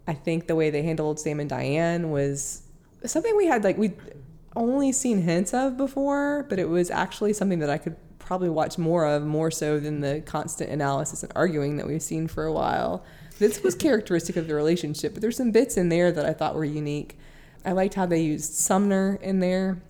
[0.07, 2.63] I think the way they handled Sam and Diane was
[3.05, 3.95] something we had like we'd
[4.55, 8.77] only seen hints of before, but it was actually something that I could probably watch
[8.77, 12.53] more of, more so than the constant analysis and arguing that we've seen for a
[12.53, 13.03] while.
[13.37, 16.55] This was characteristic of the relationship, but there's some bits in there that I thought
[16.55, 17.17] were unique.
[17.63, 19.81] I liked how they used Sumner in there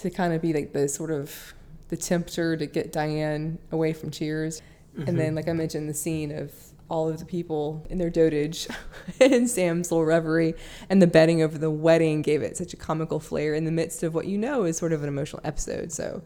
[0.00, 1.54] to kind of be like the sort of
[1.88, 4.62] the tempter to get Diane away from Cheers.
[4.96, 5.36] And then, mm-hmm.
[5.36, 6.52] like I mentioned, the scene of
[6.88, 8.68] all of the people in their dotage
[9.20, 10.54] and Sam's little reverie
[10.88, 14.02] and the betting over the wedding gave it such a comical flair in the midst
[14.02, 15.92] of what you know is sort of an emotional episode.
[15.92, 16.22] So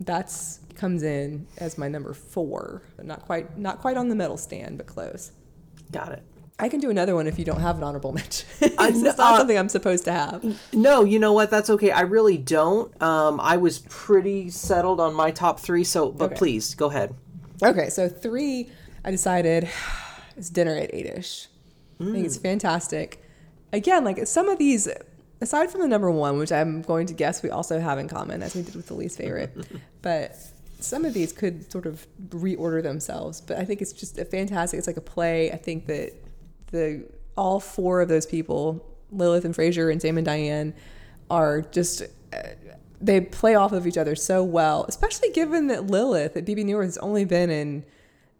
[0.00, 2.82] that's comes in as my number four.
[3.02, 5.32] Not quite not quite on the medal stand, but close.
[5.90, 6.22] Got it.
[6.58, 8.48] I can do another one if you don't have an honorable mention.
[8.60, 10.58] It's not uh, something I'm supposed to have.
[10.72, 11.50] No, you know what?
[11.50, 11.90] That's okay.
[11.90, 12.90] I really don't.
[13.02, 16.34] Um, I was pretty settled on my top three, so but Okay.
[16.36, 17.14] please go ahead.
[17.62, 18.70] Okay, so three,
[19.04, 19.68] I decided
[20.36, 21.48] it's dinner at eight ish.
[22.00, 22.24] I think Mm.
[22.24, 23.22] it's fantastic.
[23.72, 24.88] Again, like some of these,
[25.40, 28.42] aside from the number one, which I'm going to guess we also have in common,
[28.42, 29.54] as we did with the least favorite,
[30.02, 30.36] but
[30.80, 33.40] some of these could sort of reorder themselves.
[33.40, 34.78] But I think it's just a fantastic.
[34.78, 35.50] It's like a play.
[35.52, 36.12] I think that
[36.70, 37.04] the
[37.36, 40.74] all four of those people, Lilith and Frasier and Sam and Diane,
[41.30, 42.38] are just uh,
[43.00, 44.86] they play off of each other so well.
[44.88, 47.84] Especially given that Lilith that Bebe Neuwirth has only been in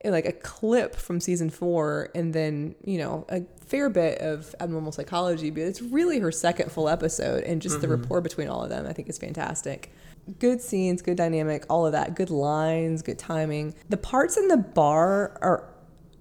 [0.04, 4.92] like a clip from season four and then you know a fair bit of abnormal
[4.92, 8.70] psychology but it's really her second full episode and just the rapport between all of
[8.70, 9.90] them i think is fantastic
[10.38, 14.56] good scenes good dynamic all of that good lines good timing the parts in the
[14.56, 15.68] bar are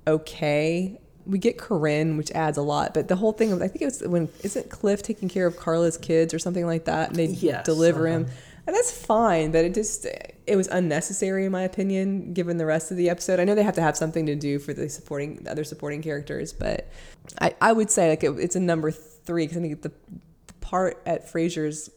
[0.07, 3.81] okay we get Corinne, which adds a lot, but the whole thing of I think
[3.81, 7.15] it was when isn't Cliff taking care of Carla's kids or something like that, and
[7.17, 8.33] they Yes, deliver him, uh-huh.
[8.67, 10.05] and that's fine, but it just
[10.47, 13.39] it was unnecessary in my opinion, given the rest of the episode.
[13.39, 16.01] I know they have to have something to do for the supporting the other supporting
[16.01, 16.87] characters, but
[17.41, 19.89] I I would say like it, it's a number three because I think the,
[20.47, 21.89] the part at Frasier's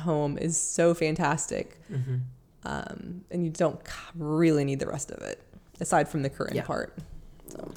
[0.00, 2.16] home is so fantastic, Mm-hmm.
[2.64, 3.80] um, and you don't
[4.14, 5.40] really need the rest of it
[5.80, 6.62] aside from the Corinne Yeah.
[6.64, 6.98] part.
[7.48, 7.72] So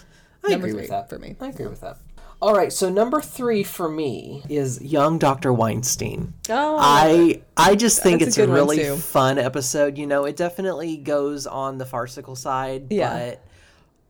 [0.46, 1.10] I number agree three with that.
[1.10, 1.36] for me.
[1.40, 1.98] I agree with that.
[2.42, 5.52] All right, so number three for me is young Dr.
[5.52, 6.34] Weinstein.
[6.50, 9.98] Oh, I I just think a it's a, good really fun episode.
[9.98, 13.10] You know, it definitely goes on the farcical side, Yeah.
[13.32, 13.46] but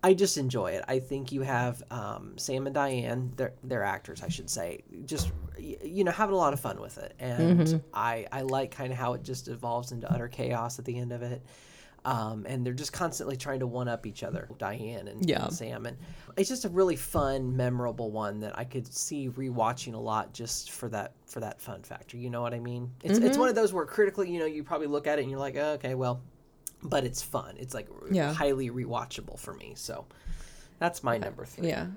[0.04, 0.86] I just enjoy it.
[0.88, 5.32] I think you have um, Sam and Diane, they're, they're actors, I should say, just
[5.58, 7.78] you know having a lot of fun with it, and Mm-hmm.
[7.96, 11.12] I I like kind of how it just evolves into utter chaos at the end
[11.12, 11.42] of it.
[12.06, 15.43] Um, and they're just constantly trying to one up each other, Diane and, Yeah.
[15.45, 15.97] and Sam, and
[16.38, 20.72] it's just a really fun, memorable one that I could see rewatching a lot just
[20.72, 22.16] for that for that fun factor.
[22.18, 22.91] You know what I mean?
[23.04, 23.39] It's it's Mm-hmm.
[23.39, 25.58] one of those where critically, you know, you probably look at it and you're like,
[25.58, 26.22] oh, okay, well,
[26.82, 27.56] but it's fun.
[27.58, 28.34] It's like Yeah.
[28.34, 29.74] highly rewatchable for me.
[29.76, 30.06] So
[30.80, 31.68] that's my number three.
[31.68, 31.88] Yeah.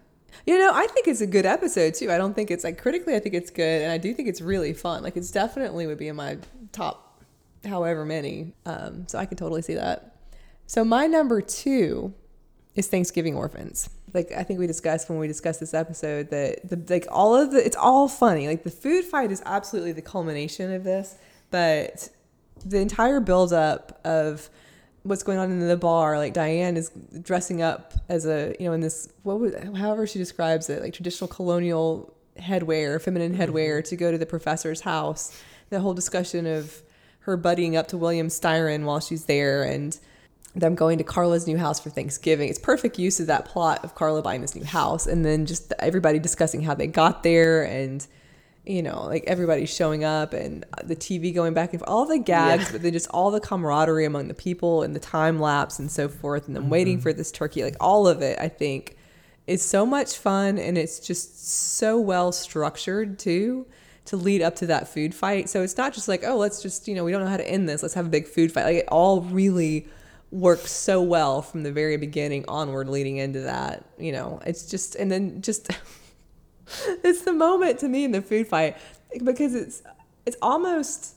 [0.47, 2.11] You know, I think it's a good episode too.
[2.11, 4.41] I don't think it's like critically, I think it's good, and I do think it's
[4.41, 5.03] really fun.
[5.05, 6.39] Like, it's definitely would be in my
[6.73, 7.02] top,
[7.65, 8.55] however many.
[8.67, 10.17] Um, so I can totally see that.
[10.67, 12.15] So my number two
[12.75, 13.91] is Thanksgiving Orphans.
[14.15, 17.53] Like I think we discussed when we discussed this episode that the like all of
[17.53, 18.47] the it's all funny.
[18.47, 21.17] Like the food fight is absolutely the culmination of this,
[21.51, 22.09] but
[22.65, 24.51] the entire build up of
[25.03, 26.91] what's going on in the bar like diane is
[27.23, 31.27] dressing up as a you know in this what however she describes it like traditional
[31.27, 36.83] colonial headwear feminine headwear to go to the professor's house the whole discussion of
[37.23, 39.99] her buddying up to william styron while she's there and
[40.55, 42.51] them going to Carla's new house for Thanksgiving.
[42.51, 45.73] It's perfect use of that plot of Carla buying this new house and then just
[45.79, 48.07] everybody discussing how they got there and
[48.65, 52.19] you know, like everybody showing up and the TV going back and forth, all the
[52.19, 52.73] gags, Yeah.
[52.73, 56.09] but then just all the camaraderie among the people and the time lapse and so
[56.09, 57.03] forth, and then waiting mm-hmm.
[57.03, 58.97] for this turkey, like all of it, I think
[59.49, 63.67] is so much fun and it's just so well structured too
[64.07, 65.49] to lead up to that food fight.
[65.49, 67.49] So it's not just like, oh, let's just, you know, we don't know how to
[67.49, 68.65] end this, let's have a big food fight.
[68.65, 69.87] Like it all really
[70.31, 74.41] works so well from the very beginning onward leading into that, you know.
[74.45, 75.71] It's just and then just
[77.05, 78.77] it's the moment to me in the food fight
[79.25, 79.83] because it's
[80.27, 81.15] it's almost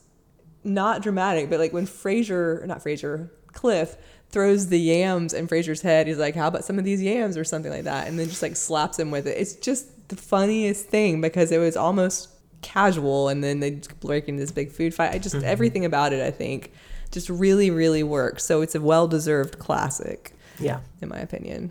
[0.62, 3.96] not dramatic, but like when Frasier, not Frasier, Cliff
[4.30, 7.44] throws the yams in Frasier's head, he's like, "How about some of these yams?" or
[7.44, 9.38] something like that, and then just like slaps him with it.
[9.38, 12.28] It's just the funniest thing because it was almost
[12.66, 15.14] casual, and then they break into this big food fight.
[15.14, 16.72] I just everything about it, I think,
[17.10, 18.44] just really, really works.
[18.44, 21.70] So it's a well-deserved classic, Yeah, in my opinion.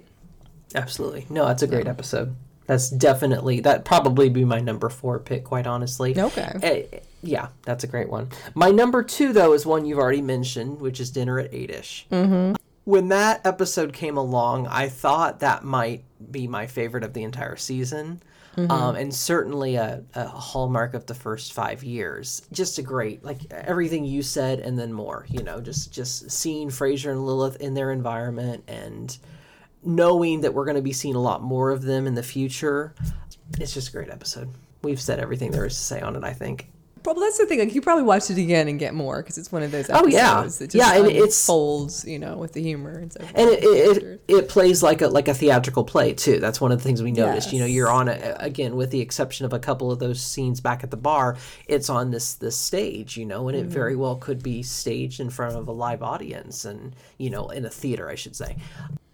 [0.73, 1.25] absolutely.
[1.29, 2.35] No, that's a great episode.
[2.67, 6.19] That's definitely that probably be my number four pick, quite honestly.
[6.19, 6.51] Okay.
[6.63, 8.29] Eh, yeah, that's a great one.
[8.55, 12.07] My number two, though, is one you've already mentioned, which is Dinner at Eight Ish.
[12.11, 12.55] Mm-hmm.
[12.85, 17.55] When that episode came along, I thought that might be my favorite of the entire
[17.55, 18.21] season.
[18.57, 22.41] Um, and certainly a, a hallmark of the first five years.
[22.51, 25.25] Just a great, like everything you said, and then more.
[25.29, 29.17] You know, just just seeing Frasier and Lilith in their environment, and
[29.83, 32.93] knowing that we're going to be seeing a lot more of them in the future.
[33.59, 34.49] It's just a great episode.
[34.83, 36.23] We've said everything there is to say on it.
[36.23, 36.69] I think.
[37.05, 37.59] Well, that's the thing.
[37.59, 40.07] Like you probably watch it again and get more because it's one of those Oh,
[40.07, 40.41] yeah.
[40.41, 43.31] that just Yeah, and it's- unfolds, you know, with the humor and so forth.
[43.35, 46.77] and it, it, it, plays like a like a theatrical play too that's one of
[46.77, 49.59] the things we noticed you know you're on a, again with the exception of a
[49.59, 51.35] couple of those scenes back at the bar
[51.67, 54.01] it's on this this stage you know and it very mm-hmm.
[54.01, 57.69] well could be staged in front of a live audience and you know in a
[57.69, 58.55] theater i should say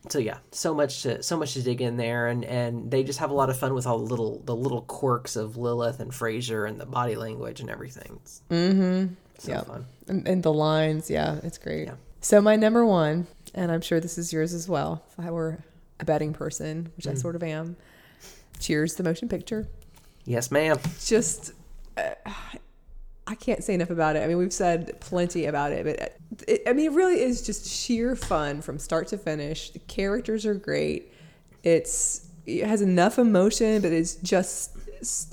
[0.09, 3.19] so yeah so much to so much to dig in there and and they just
[3.19, 6.11] have a lot of fun with all the little the little quirks of lilith and
[6.11, 9.61] Frasier and the body language and everything it's mm-hmm so Yeah.
[9.61, 11.87] fun and, and the lines, yeah, it's great.
[11.87, 11.93] Yeah.
[12.19, 15.03] So my number one, and I'm sure this is yours as well.
[15.17, 15.63] If I were
[15.99, 17.11] a betting person, which Mm.
[17.11, 17.77] I sort of am,
[18.59, 19.67] Cheers, the motion picture.
[20.25, 21.53] yes ma'am Just,
[21.97, 22.11] uh,
[23.27, 24.23] I can't say enough about it.
[24.23, 26.17] I mean, we've said plenty about it, but
[26.47, 29.69] it, I mean, it really is just sheer fun from start to finish.
[29.69, 31.13] The characters are great.
[31.63, 34.75] It's it has enough emotion, but it's just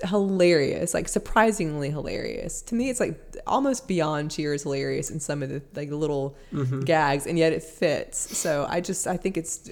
[0.05, 2.63] hilarious, like surprisingly hilarious.
[2.63, 6.81] To me, it's like almost beyond Cheers hilarious in some of the like little mm-hmm.
[6.81, 8.37] gags, and yet it fits.
[8.37, 9.71] So I just I think it's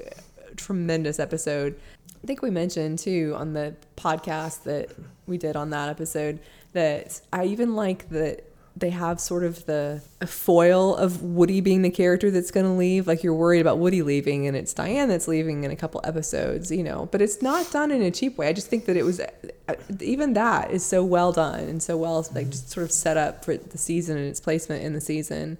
[0.50, 1.78] a tremendous episode.
[2.22, 4.90] I think we mentioned too on the podcast that
[5.26, 6.40] we did on that episode
[6.76, 8.44] that I even like that
[8.78, 13.06] they have sort of the foil of Woody being the character that's going to leave.
[13.06, 16.70] Like you're worried about Woody leaving, and it's Diane that's leaving in a couple episodes,
[16.70, 17.08] you know.
[17.10, 18.48] But it's not done in a cheap way.
[18.48, 21.96] I just think that it was uh, even that is so well done and so
[21.96, 25.00] well like just sort of set up for the season and its placement in the
[25.00, 25.56] season.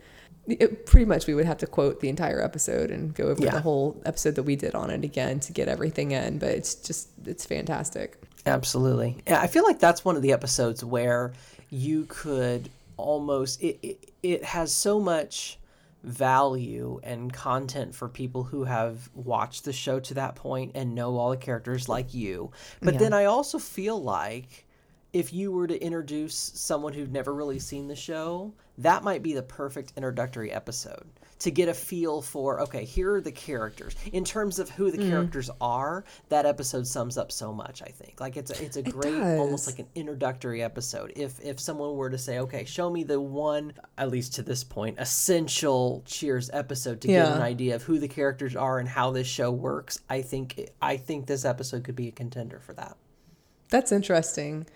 [0.46, 3.50] It, pretty much, we would have to quote the entire episode and go over Yeah.
[3.50, 6.38] the whole episode that we did on it again to get everything in.
[6.38, 8.20] But it's just it's fantastic.
[8.46, 9.22] Absolutely.
[9.26, 11.32] Yeah, I feel like that's one of the episodes where
[11.68, 15.58] you could almost it, it, it has so much
[16.04, 21.16] value and content for people who have watched the show to that point and know
[21.16, 22.52] all the characters like you.
[22.84, 22.98] But Yeah.
[22.98, 24.66] then I also feel like
[25.12, 29.32] if you were to introduce someone who'd never really seen the show, that might be
[29.34, 31.06] the perfect introductory episode
[31.38, 33.94] to get a feel for okay, here are the characters.
[34.12, 35.10] In terms of who the Mm.
[35.10, 38.20] characters are, that episode sums up so much, I think.
[38.20, 41.12] Like it's a, it's a great almost like an introductory episode.
[41.14, 44.64] If if someone were to say, "Okay, show me the one at least to this
[44.64, 49.10] point essential Cheers episode to get an idea of who the characters are and how
[49.10, 52.96] this show works," I think I think this episode could be a contender for that.
[53.68, 54.66] That's interesting.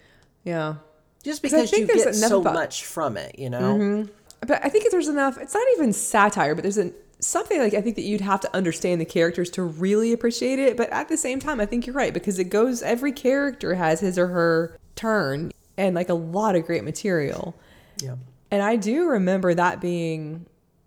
[0.45, 0.75] Yeah.
[1.23, 4.07] Just 'Cause because you get so much from it, you know.
[4.47, 5.39] But I think there's enough.
[5.39, 8.57] It's not even satire, but there's an something like I think that you'd have to
[8.57, 10.77] understand the characters to really appreciate it.
[10.77, 12.83] But at the same time, I think you're right because it goes.
[12.83, 17.55] Every character has his or her turn, and like a lot of great material.
[18.03, 18.17] Yeah.
[18.51, 20.47] And I do remember that being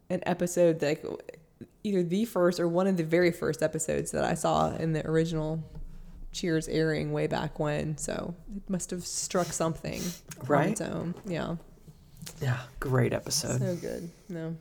[0.09, 1.39] an episode that like,
[1.83, 5.07] either the first or one of the very first episodes that I saw in the
[5.07, 5.63] original
[6.31, 7.95] Cheers airing way back when.
[7.97, 10.01] So it must have struck something
[10.41, 10.71] on Right.
[10.71, 11.13] its own.
[11.25, 11.57] Yeah.
[12.43, 13.59] Yeah, great episode.
[13.59, 14.09] So good.
[14.29, 14.55] No.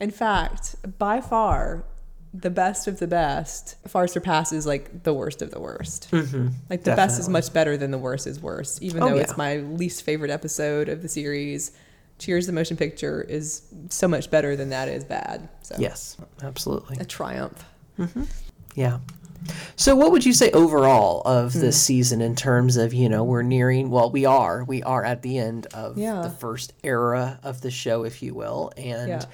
[0.00, 1.84] In fact, by far,
[2.34, 6.08] the best of the best far surpasses like the worst of the worst.
[6.10, 6.48] Mm-hmm.
[6.70, 9.22] Like the best is much better than the worst is worse, even Oh, though yeah.
[9.22, 11.72] it's my least favorite episode of the series.
[12.18, 15.48] Cheers the motion picture is so much better than that is bad.
[15.62, 16.98] So Yes, absolutely.
[17.00, 17.64] a triumph.
[18.74, 18.98] Yeah.
[19.76, 23.42] So, what would you say overall of this season in terms of, you know, we're
[23.42, 26.20] nearing, well, we are, we are at the end of Yeah.
[26.22, 28.72] the first era of the show, if you will.
[28.76, 29.24] And Yeah.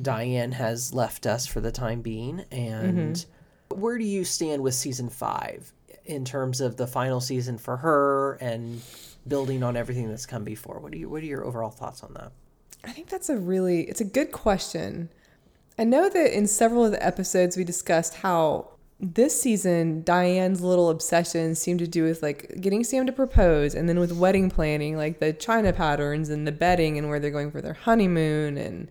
[0.00, 2.44] Diane has left us for the time being.
[2.50, 3.80] And Mm-hmm.
[3.80, 5.72] where do you stand with season five
[6.06, 8.80] in terms of the final season for her and
[9.28, 10.78] building on everything that's come before?
[10.80, 12.32] What are, you, what are your overall thoughts on that?
[12.84, 15.10] I think that's a really it's a good question.
[15.78, 18.70] I know that in several of the episodes we discussed how
[19.02, 23.88] this season Diane's little obsessions seem to do with like getting Sam to propose and
[23.88, 27.50] then with wedding planning, like the china patterns and the bedding and where they're going
[27.50, 28.88] for their honeymoon and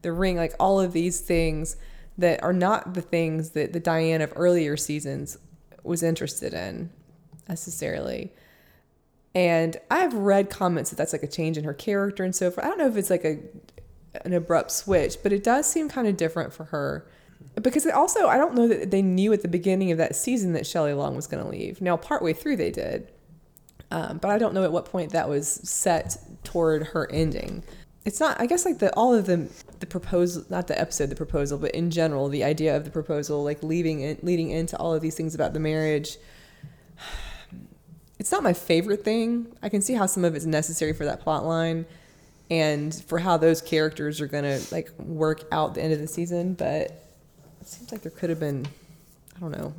[0.00, 1.76] the ring, like all of these things
[2.16, 5.36] that are not the things that the Diane of earlier seasons
[5.82, 6.90] was interested in
[7.46, 8.32] necessarily.
[9.34, 12.64] And I've read comments that that's like a change in her character and so forth.
[12.64, 13.38] I don't know if it's like a
[14.24, 17.06] an abrupt switch, but it does seem kind of different for her.
[17.60, 20.66] Because also, I don't know that they knew at the beginning of that season that
[20.66, 21.80] Shelley Long was going to leave.
[21.80, 23.08] Now, partway through they did,
[23.90, 27.62] um, but I don't know at what point that was set toward her ending.
[28.04, 28.40] It's not.
[28.40, 29.48] I guess like the all of the
[29.80, 33.44] the proposal, not the episode, the proposal, but in general, the idea of the proposal,
[33.44, 36.16] like leading in, leading into all of these things about the marriage
[38.20, 39.46] it's not my favorite thing.
[39.62, 41.86] I can see how some of it's necessary for that plot line
[42.50, 46.52] and for how those characters are gonna like work out the end of the season,
[46.52, 47.02] but
[47.60, 48.66] it seems like there could have been
[49.36, 49.74] I don't know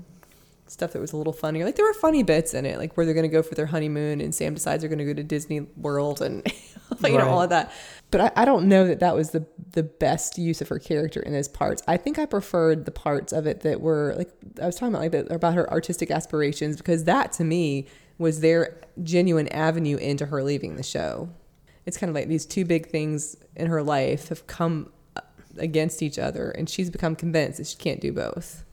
[0.71, 1.65] stuff that was a little funnier.
[1.65, 4.21] Like there were funny bits in it, like where they're gonna go for their honeymoon
[4.21, 6.43] and Sam decides they're gonna go to Disney World and
[7.03, 7.71] you know all of that.
[8.09, 11.19] But I, I don't know that that was the the best use of her character
[11.19, 11.83] in those parts.
[11.87, 15.01] I think I preferred the parts of it that were like I was talking about
[15.01, 20.27] like the, about her artistic aspirations because that to me was their genuine avenue into
[20.27, 21.29] her leaving the show.
[21.85, 24.91] It's kind of like these two big things in her life have come
[25.57, 28.63] against each other, and she's become convinced that she can't do both.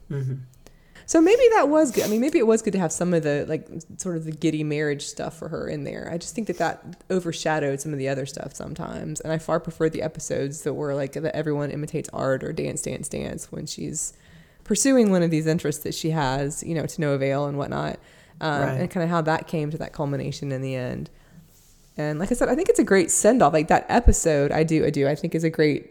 [1.05, 2.03] So maybe that was good.
[2.03, 3.67] I mean, maybe it was good to have some of the like
[3.97, 6.07] sort of the giddy marriage stuff for her in there.
[6.11, 9.59] I just think that that overshadowed some of the other stuff sometimes, and I far
[9.59, 13.65] prefer the episodes that were like that everyone imitates art or dance, dance, dance when
[13.65, 14.13] she's
[14.63, 17.97] pursuing one of these interests that she has, you know, to no avail and whatnot,
[18.39, 18.81] um, Right.
[18.81, 21.09] and kind of how that came to that culmination in the end.
[21.97, 23.51] And like I said, I think it's a great send off.
[23.51, 25.89] Like that episode, I do, I do, I think is a great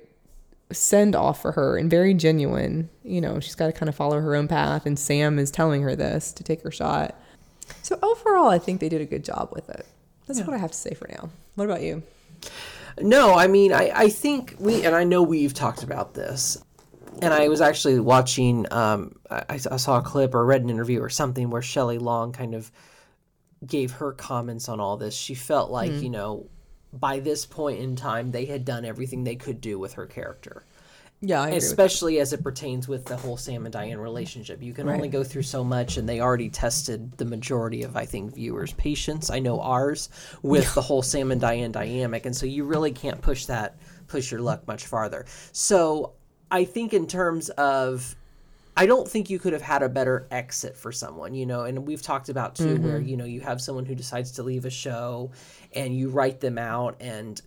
[0.73, 2.91] send off for her and very genuine.
[3.03, 5.83] You know, she's got to kind of follow her own path, and Sam is telling
[5.83, 7.15] her this to take her shot.
[7.83, 9.87] So overall, I think they did a good job with it.
[10.27, 11.31] That's what I have to say for now.
[11.55, 12.03] What about you?
[13.01, 16.59] No, I mean, I, I think we, and I know we've talked about this.
[17.23, 18.67] and I was actually watching.
[18.73, 22.33] Um, I, I saw a clip or read an interview or something where Shelley Long
[22.33, 22.71] kind of
[23.67, 25.15] gave her comments on all this.
[25.17, 26.03] She felt like Mm-hmm.
[26.05, 26.47] you know,
[26.93, 30.65] by this point in time, they had done everything they could do with her character.
[31.21, 34.63] Yeah, I agree with Especially as it pertains with the whole Sam and Diane relationship.
[34.63, 38.05] You can only go through so much, and they already tested the majority of, I
[38.05, 39.29] think, viewers' patience.
[39.29, 40.11] I know ours
[40.43, 44.31] with the whole Sam and Diane dynamic, and so you really can't push that, push
[44.31, 45.27] your luck much farther.
[45.51, 46.13] So
[46.53, 48.15] I think, in terms of
[48.79, 51.85] I don't think you could have had a better exit for someone, you know, and
[51.85, 53.09] we've talked about too where, mm-hmm.
[53.09, 55.33] you know, you have someone who decides to leave a show
[55.75, 57.43] and you write them out and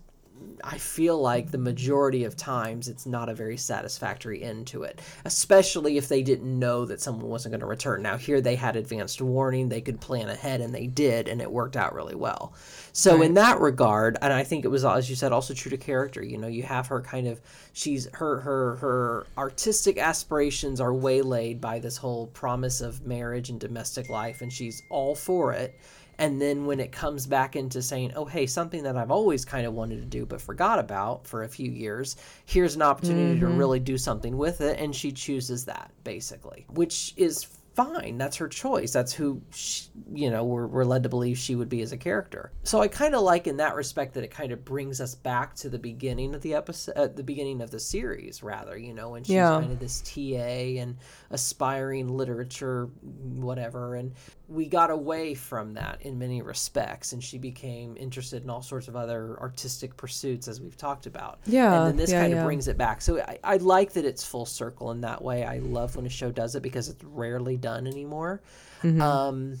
[0.64, 5.00] I feel like the majority of times it's not a very satisfactory end to it,
[5.24, 8.02] especially if they didn't know that someone wasn't going to return.
[8.02, 11.50] Now, here they had advanced warning, they could plan ahead, and they did, and it
[11.50, 12.54] worked out really well.
[12.92, 15.76] So, in that regard, and I think it was, as you said, also true to
[15.76, 16.22] character.
[16.22, 17.40] You know, you have her kind of,
[17.72, 23.58] she's her her her artistic aspirations are waylaid by this whole promise of marriage and
[23.58, 25.78] domestic life, and she's all for it.
[26.18, 29.66] And then when it comes back into saying, oh, hey, something that I've always kind
[29.66, 33.46] of wanted to do but forgot about for a few years, here's an opportunity to
[33.48, 34.78] really do something with it.
[34.78, 38.18] And she chooses that, basically, which is fine.
[38.18, 38.92] That's her choice.
[38.92, 41.96] That's who, she, you know, we're, we're led to believe she would be as a
[41.96, 42.52] character.
[42.64, 45.54] So I kind of like in that respect that it kind of brings us back
[45.56, 49.08] to the beginning of the episode, uh, the beginning of the series, rather, you know,
[49.08, 49.58] when she's Yeah.
[49.58, 50.98] kind of this TA and
[51.32, 53.96] aspiring literature, whatever.
[53.96, 54.12] And
[54.48, 58.86] we got away from that in many respects, and she became interested in all sorts
[58.86, 61.40] of other artistic pursuits, as we've talked about.
[61.46, 62.40] Yeah, and then this yeah, kind yeah.
[62.40, 63.00] of brings it back.
[63.00, 65.44] So I, I like that it's full circle in that way.
[65.44, 68.42] I love when a show does it because it's rarely done anymore.
[68.82, 69.00] Mm-hmm.
[69.00, 69.58] Um,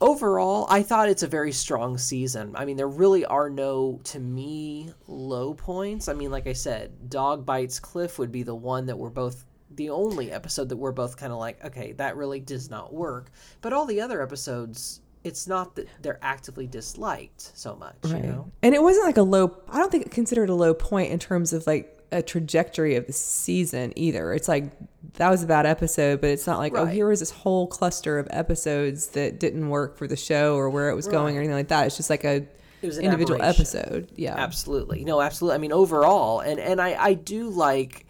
[0.00, 2.54] overall, I thought it's a very strong season.
[2.56, 6.08] I mean, there really are no, to me, low points.
[6.08, 9.44] I mean, like I said, Dog Bites Cliff would be the one that we're both
[9.76, 13.30] the only episode that we're both kind of like, okay, that really does not work.
[13.60, 18.50] But all the other episodes, it's not that they're actively disliked so much, you know?
[18.62, 21.18] And it wasn't like a low, I don't think it considered a low point in
[21.18, 24.32] terms of like a trajectory of the season either.
[24.32, 24.70] It's like
[25.14, 28.18] that was a bad episode, but it's not like, oh, here was this whole cluster
[28.18, 31.56] of episodes that didn't work for the show or where it was going or anything
[31.56, 31.86] like that.
[31.86, 32.46] It's just like a
[32.82, 33.80] It was an individual aberration.
[33.80, 34.12] episode.
[34.14, 34.36] Yeah.
[34.36, 35.04] Absolutely.
[35.04, 35.54] No, absolutely.
[35.54, 38.06] I mean, overall, and and I I do like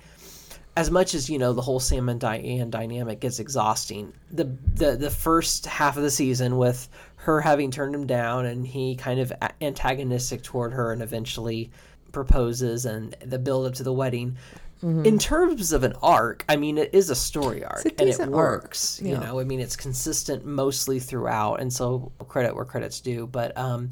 [0.77, 4.12] as much as you know the whole Sam and Diane dynamic gets exhausting.
[4.31, 4.45] The
[4.75, 8.97] the the first half of the season with her having turned him down and he
[8.97, 11.70] kind of antagonistic toward her and eventually
[12.12, 14.37] proposes and the build up to the wedding.
[14.83, 18.27] In terms of an arc, I mean, it is a story arc a and it
[18.27, 19.01] works.
[19.03, 19.12] yeah.
[19.12, 23.27] You know, I mean, it's consistent mostly throughout, and so credit where credit's due.
[23.27, 23.89] But um,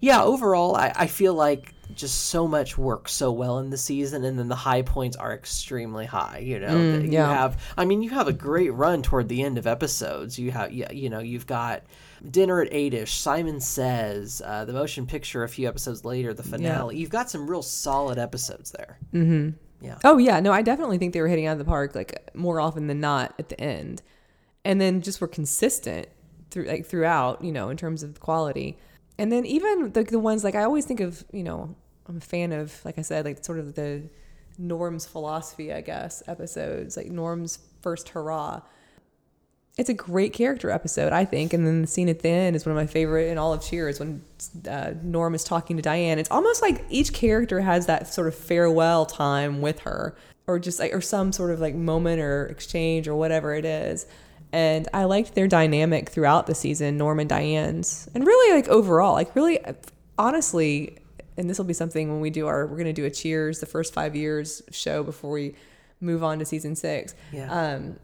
[0.00, 4.24] yeah, overall, I, I feel like just so much works so well in the season,
[4.24, 6.38] and then the high points are extremely high.
[6.38, 7.32] You know, that you yeah.
[7.32, 7.62] have.
[7.76, 10.38] I mean, you have a great run toward the end of episodes.
[10.38, 11.82] You have, yeah, you know, you've got.
[12.30, 16.96] Dinner at Eightish, Simon Says, uh, the motion picture a few episodes later, the finale.
[16.96, 18.98] You've got some real solid episodes there.
[19.12, 19.50] Mm-hmm.
[19.84, 22.34] yeah oh yeah, no, I definitely think they were hitting out of the park like
[22.34, 24.02] more often than not at the end,
[24.64, 26.08] and then just were consistent
[26.50, 28.78] through like throughout, you know, in terms of quality.
[29.18, 31.74] And then even the the ones like I always think of, you know,
[32.08, 34.02] I'm a fan of like I said, like sort of the
[34.58, 38.62] Norm's philosophy, I guess, episodes like Norm's first hurrah.
[39.78, 41.52] It's a great character episode, I think.
[41.52, 43.62] And then the scene at the end is one of my favorite in all of
[43.62, 44.22] Cheers when
[44.66, 46.18] uh, Norm is talking to Diane.
[46.18, 50.80] It's almost like each character has that sort of farewell time with her, or just
[50.80, 54.06] like, or some sort of like moment or exchange or whatever it is.
[54.52, 59.12] And I liked their dynamic throughout the season, Norm and Diane's, and really like overall,
[59.12, 59.58] like really,
[60.16, 60.98] honestly,
[61.36, 63.60] and this will be something when we do our, we're going to do a Cheers,
[63.60, 65.54] the first five years show before we
[66.00, 67.14] move on to season six.
[67.32, 67.50] Yeah.
[67.50, 67.96] Um,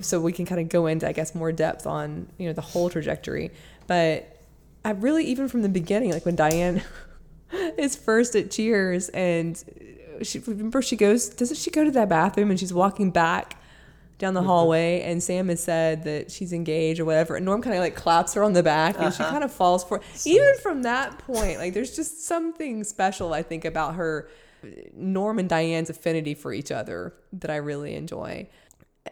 [0.00, 2.60] so we can kind of go into i guess more depth on you know the
[2.60, 3.50] whole trajectory
[3.86, 4.36] but
[4.84, 6.82] i really even from the beginning like when diane
[7.78, 9.64] is first at cheers and
[10.22, 13.57] she remember she goes doesn't she go to that bathroom and she's walking back
[14.18, 17.76] down the hallway and sam has said that she's engaged or whatever and norm kind
[17.76, 19.30] of like claps her on the back and she uh-huh.
[19.30, 23.64] kind of falls for even from that point like there's just something special i think
[23.64, 24.28] about her
[24.94, 28.48] norm and diane's affinity for each other that i really enjoy.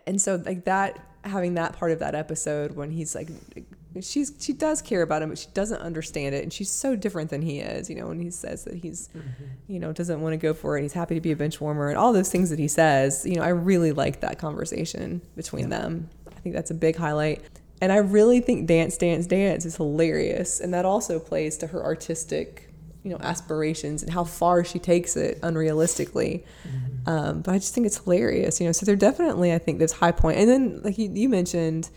[0.06, 0.98] And so like that
[1.28, 3.28] having that part of that episode when he's like
[4.00, 7.30] she's she does care about him but she doesn't understand it and she's so different
[7.30, 9.44] than he is you know when he says that he's mm-hmm.
[9.66, 11.88] you know doesn't want to go for it he's happy to be a bench warmer
[11.88, 15.68] and all those things that he says you know i really like that conversation between
[15.68, 16.08] them.
[16.28, 17.42] I think that's a big highlight.
[17.80, 21.82] And i really think dance dance dance is hilarious and that also plays to her
[21.82, 22.65] artistic
[23.06, 26.42] you know aspirations and how far she takes it unrealistically.
[26.66, 27.08] Mm-hmm.
[27.08, 28.72] Um, but I just think it's hilarious, you know.
[28.72, 30.38] So they're definitely, I think, this high point.
[30.38, 31.88] And then, like you, you mentioned,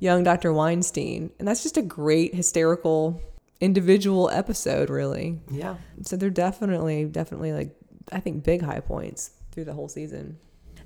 [0.00, 0.52] young Dr.
[0.52, 3.22] Weinstein, and that's just a great hysterical
[3.60, 5.38] individual episode, really.
[5.50, 5.76] Yeah.
[6.02, 7.74] So they're definitely, definitely like
[8.12, 10.38] I think big high points through the whole season.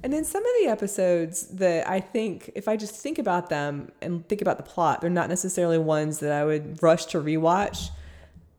[0.04, 3.90] And then some of the episodes that I think, if I just think about them
[4.02, 7.88] and think about the plot, they're not necessarily ones that I would rush to rewatch,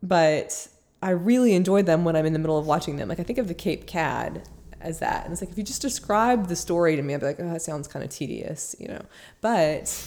[0.02, 0.68] but
[1.02, 3.08] I really enjoy them when I'm in the middle of watching them.
[3.08, 4.48] Like I think of the Cape Cad
[4.80, 5.24] as that.
[5.24, 7.48] And it's like if you just describe the story to me, I'd be like, oh,
[7.52, 9.02] that sounds kind of tedious, you know.
[9.40, 10.04] But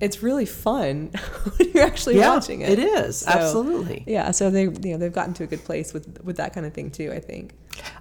[0.00, 1.06] it's really fun
[1.58, 2.70] when you're actually Yeah, watching it.
[2.70, 4.04] it is, So, absolutely.
[4.06, 6.64] Yeah, so they you know they've gotten to a good place with with that kind
[6.66, 7.12] of thing too.
[7.12, 7.54] I think.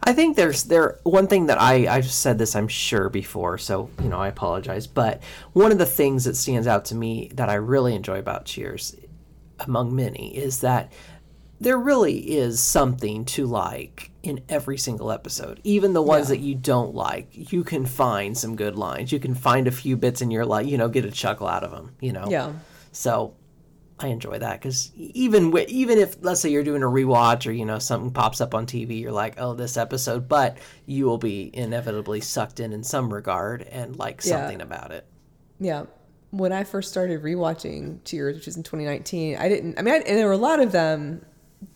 [0.04, 3.90] I think there's there one thing that I I've said this I'm sure before, so
[4.02, 4.86] you know I apologize.
[4.88, 5.22] But
[5.54, 8.96] one of the things that stands out to me that I really enjoy about Cheers,
[9.60, 10.92] among many, is that
[11.60, 15.60] there really is something to like in every single episode.
[15.64, 16.36] Even the ones Yeah.
[16.36, 19.12] that you don't like, you can find some good lines.
[19.12, 21.64] You can find a few bits in your life, you know, get a chuckle out
[21.64, 21.92] of them.
[22.00, 22.26] You know.
[22.30, 22.52] Yeah.
[22.92, 23.34] So
[24.00, 27.52] I enjoy that because even wi- even if let's say you're doing a rewatch or
[27.52, 31.18] you know something pops up on TV, you're like, oh, this episode, but you will
[31.18, 34.38] be inevitably sucked in in some regard and like Yeah.
[34.42, 35.06] something about it.
[35.60, 35.86] Yeah.
[36.30, 39.98] When I first started rewatching Cheers, which was in 2019, I didn't, I mean, I,
[40.00, 41.26] and there were a lot of them.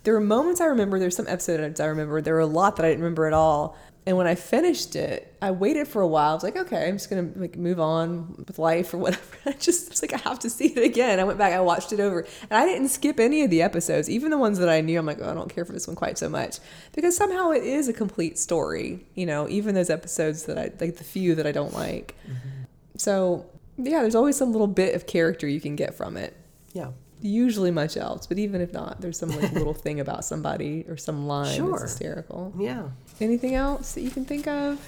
[0.03, 2.21] There were moments I remember, there's some episodes I remember.
[2.21, 3.77] There were a lot that I didn't remember at all.
[4.05, 6.31] And when I finished it, I waited for a while.
[6.31, 9.23] I was like, okay, I'm just going to like move on with life or whatever.
[9.45, 11.19] I just was like, I have to see it again.
[11.19, 12.21] I went back, I watched it over.
[12.21, 14.97] And I didn't skip any of the episodes, even the ones that I knew.
[14.97, 16.57] I'm like, oh, I don't care for this one quite so much.
[16.93, 20.97] Because somehow it is a complete story, you know, even those episodes that I, like
[20.97, 22.15] the few that I don't like.
[22.25, 22.63] Mm-hmm.
[22.97, 23.45] So
[23.77, 26.35] yeah, there's always some little bit of character you can get from it.
[26.73, 26.91] Yeah.
[27.21, 30.97] Usually much else, but even if not, there's some like little thing about somebody or
[30.97, 31.71] some line Sure.
[31.71, 32.53] that's hysterical.
[32.57, 32.89] Yeah.
[33.19, 34.79] Anything else that you can think of?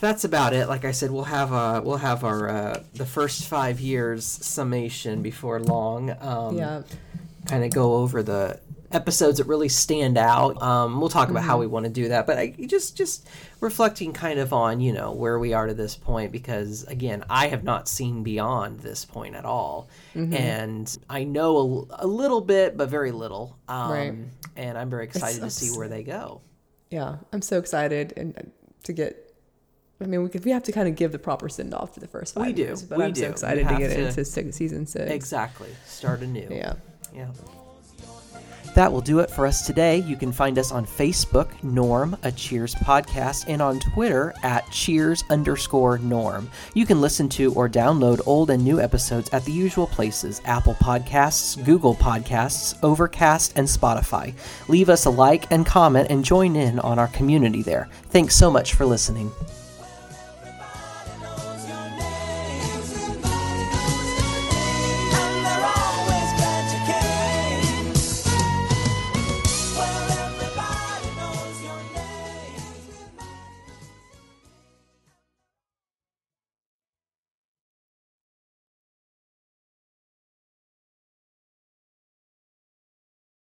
[0.00, 0.68] That's about it.
[0.68, 5.20] Like I said, we'll have uh we'll have our uh, the first five years summation
[5.22, 6.10] before long.
[6.20, 6.82] Um, yeah,
[7.46, 8.58] kind of go over the
[8.92, 10.60] episodes that really stand out.
[10.62, 13.26] Um, we'll talk about how we want to do that, but I just just
[13.60, 17.48] reflecting kind of on you know where we are to this point because again I
[17.48, 22.76] have not seen beyond this point at all, and I know a, a little bit
[22.76, 23.58] but very little.
[23.68, 24.14] Um, Right.
[24.56, 26.40] And I'm very excited to see where they go.
[26.90, 27.16] yeah.
[27.32, 28.42] I'm so excited and uh,
[28.84, 29.20] to get.
[30.00, 32.00] I mean, we could, we have to kind of give the proper send off to
[32.00, 32.62] the first five We do.
[32.62, 33.22] years, but We I'm do.
[33.22, 35.10] so excited to get to- into season six.
[35.10, 35.68] Exactly.
[35.86, 36.46] Start anew.
[36.50, 36.74] Yeah.
[37.14, 37.28] Yeah.
[38.74, 39.98] That will do it for us today.
[39.98, 45.22] You can find us on Facebook, Norm, a Cheers podcast, and on Twitter at Cheers
[45.30, 46.50] underscore Norm.
[46.74, 50.74] You can listen to or download old and new episodes at the usual places Apple
[50.74, 54.34] Podcasts, Google Podcasts, Overcast, and Spotify.
[54.68, 57.88] Leave us a like and comment and join in on our community there.
[58.10, 59.30] Thanks so much for listening.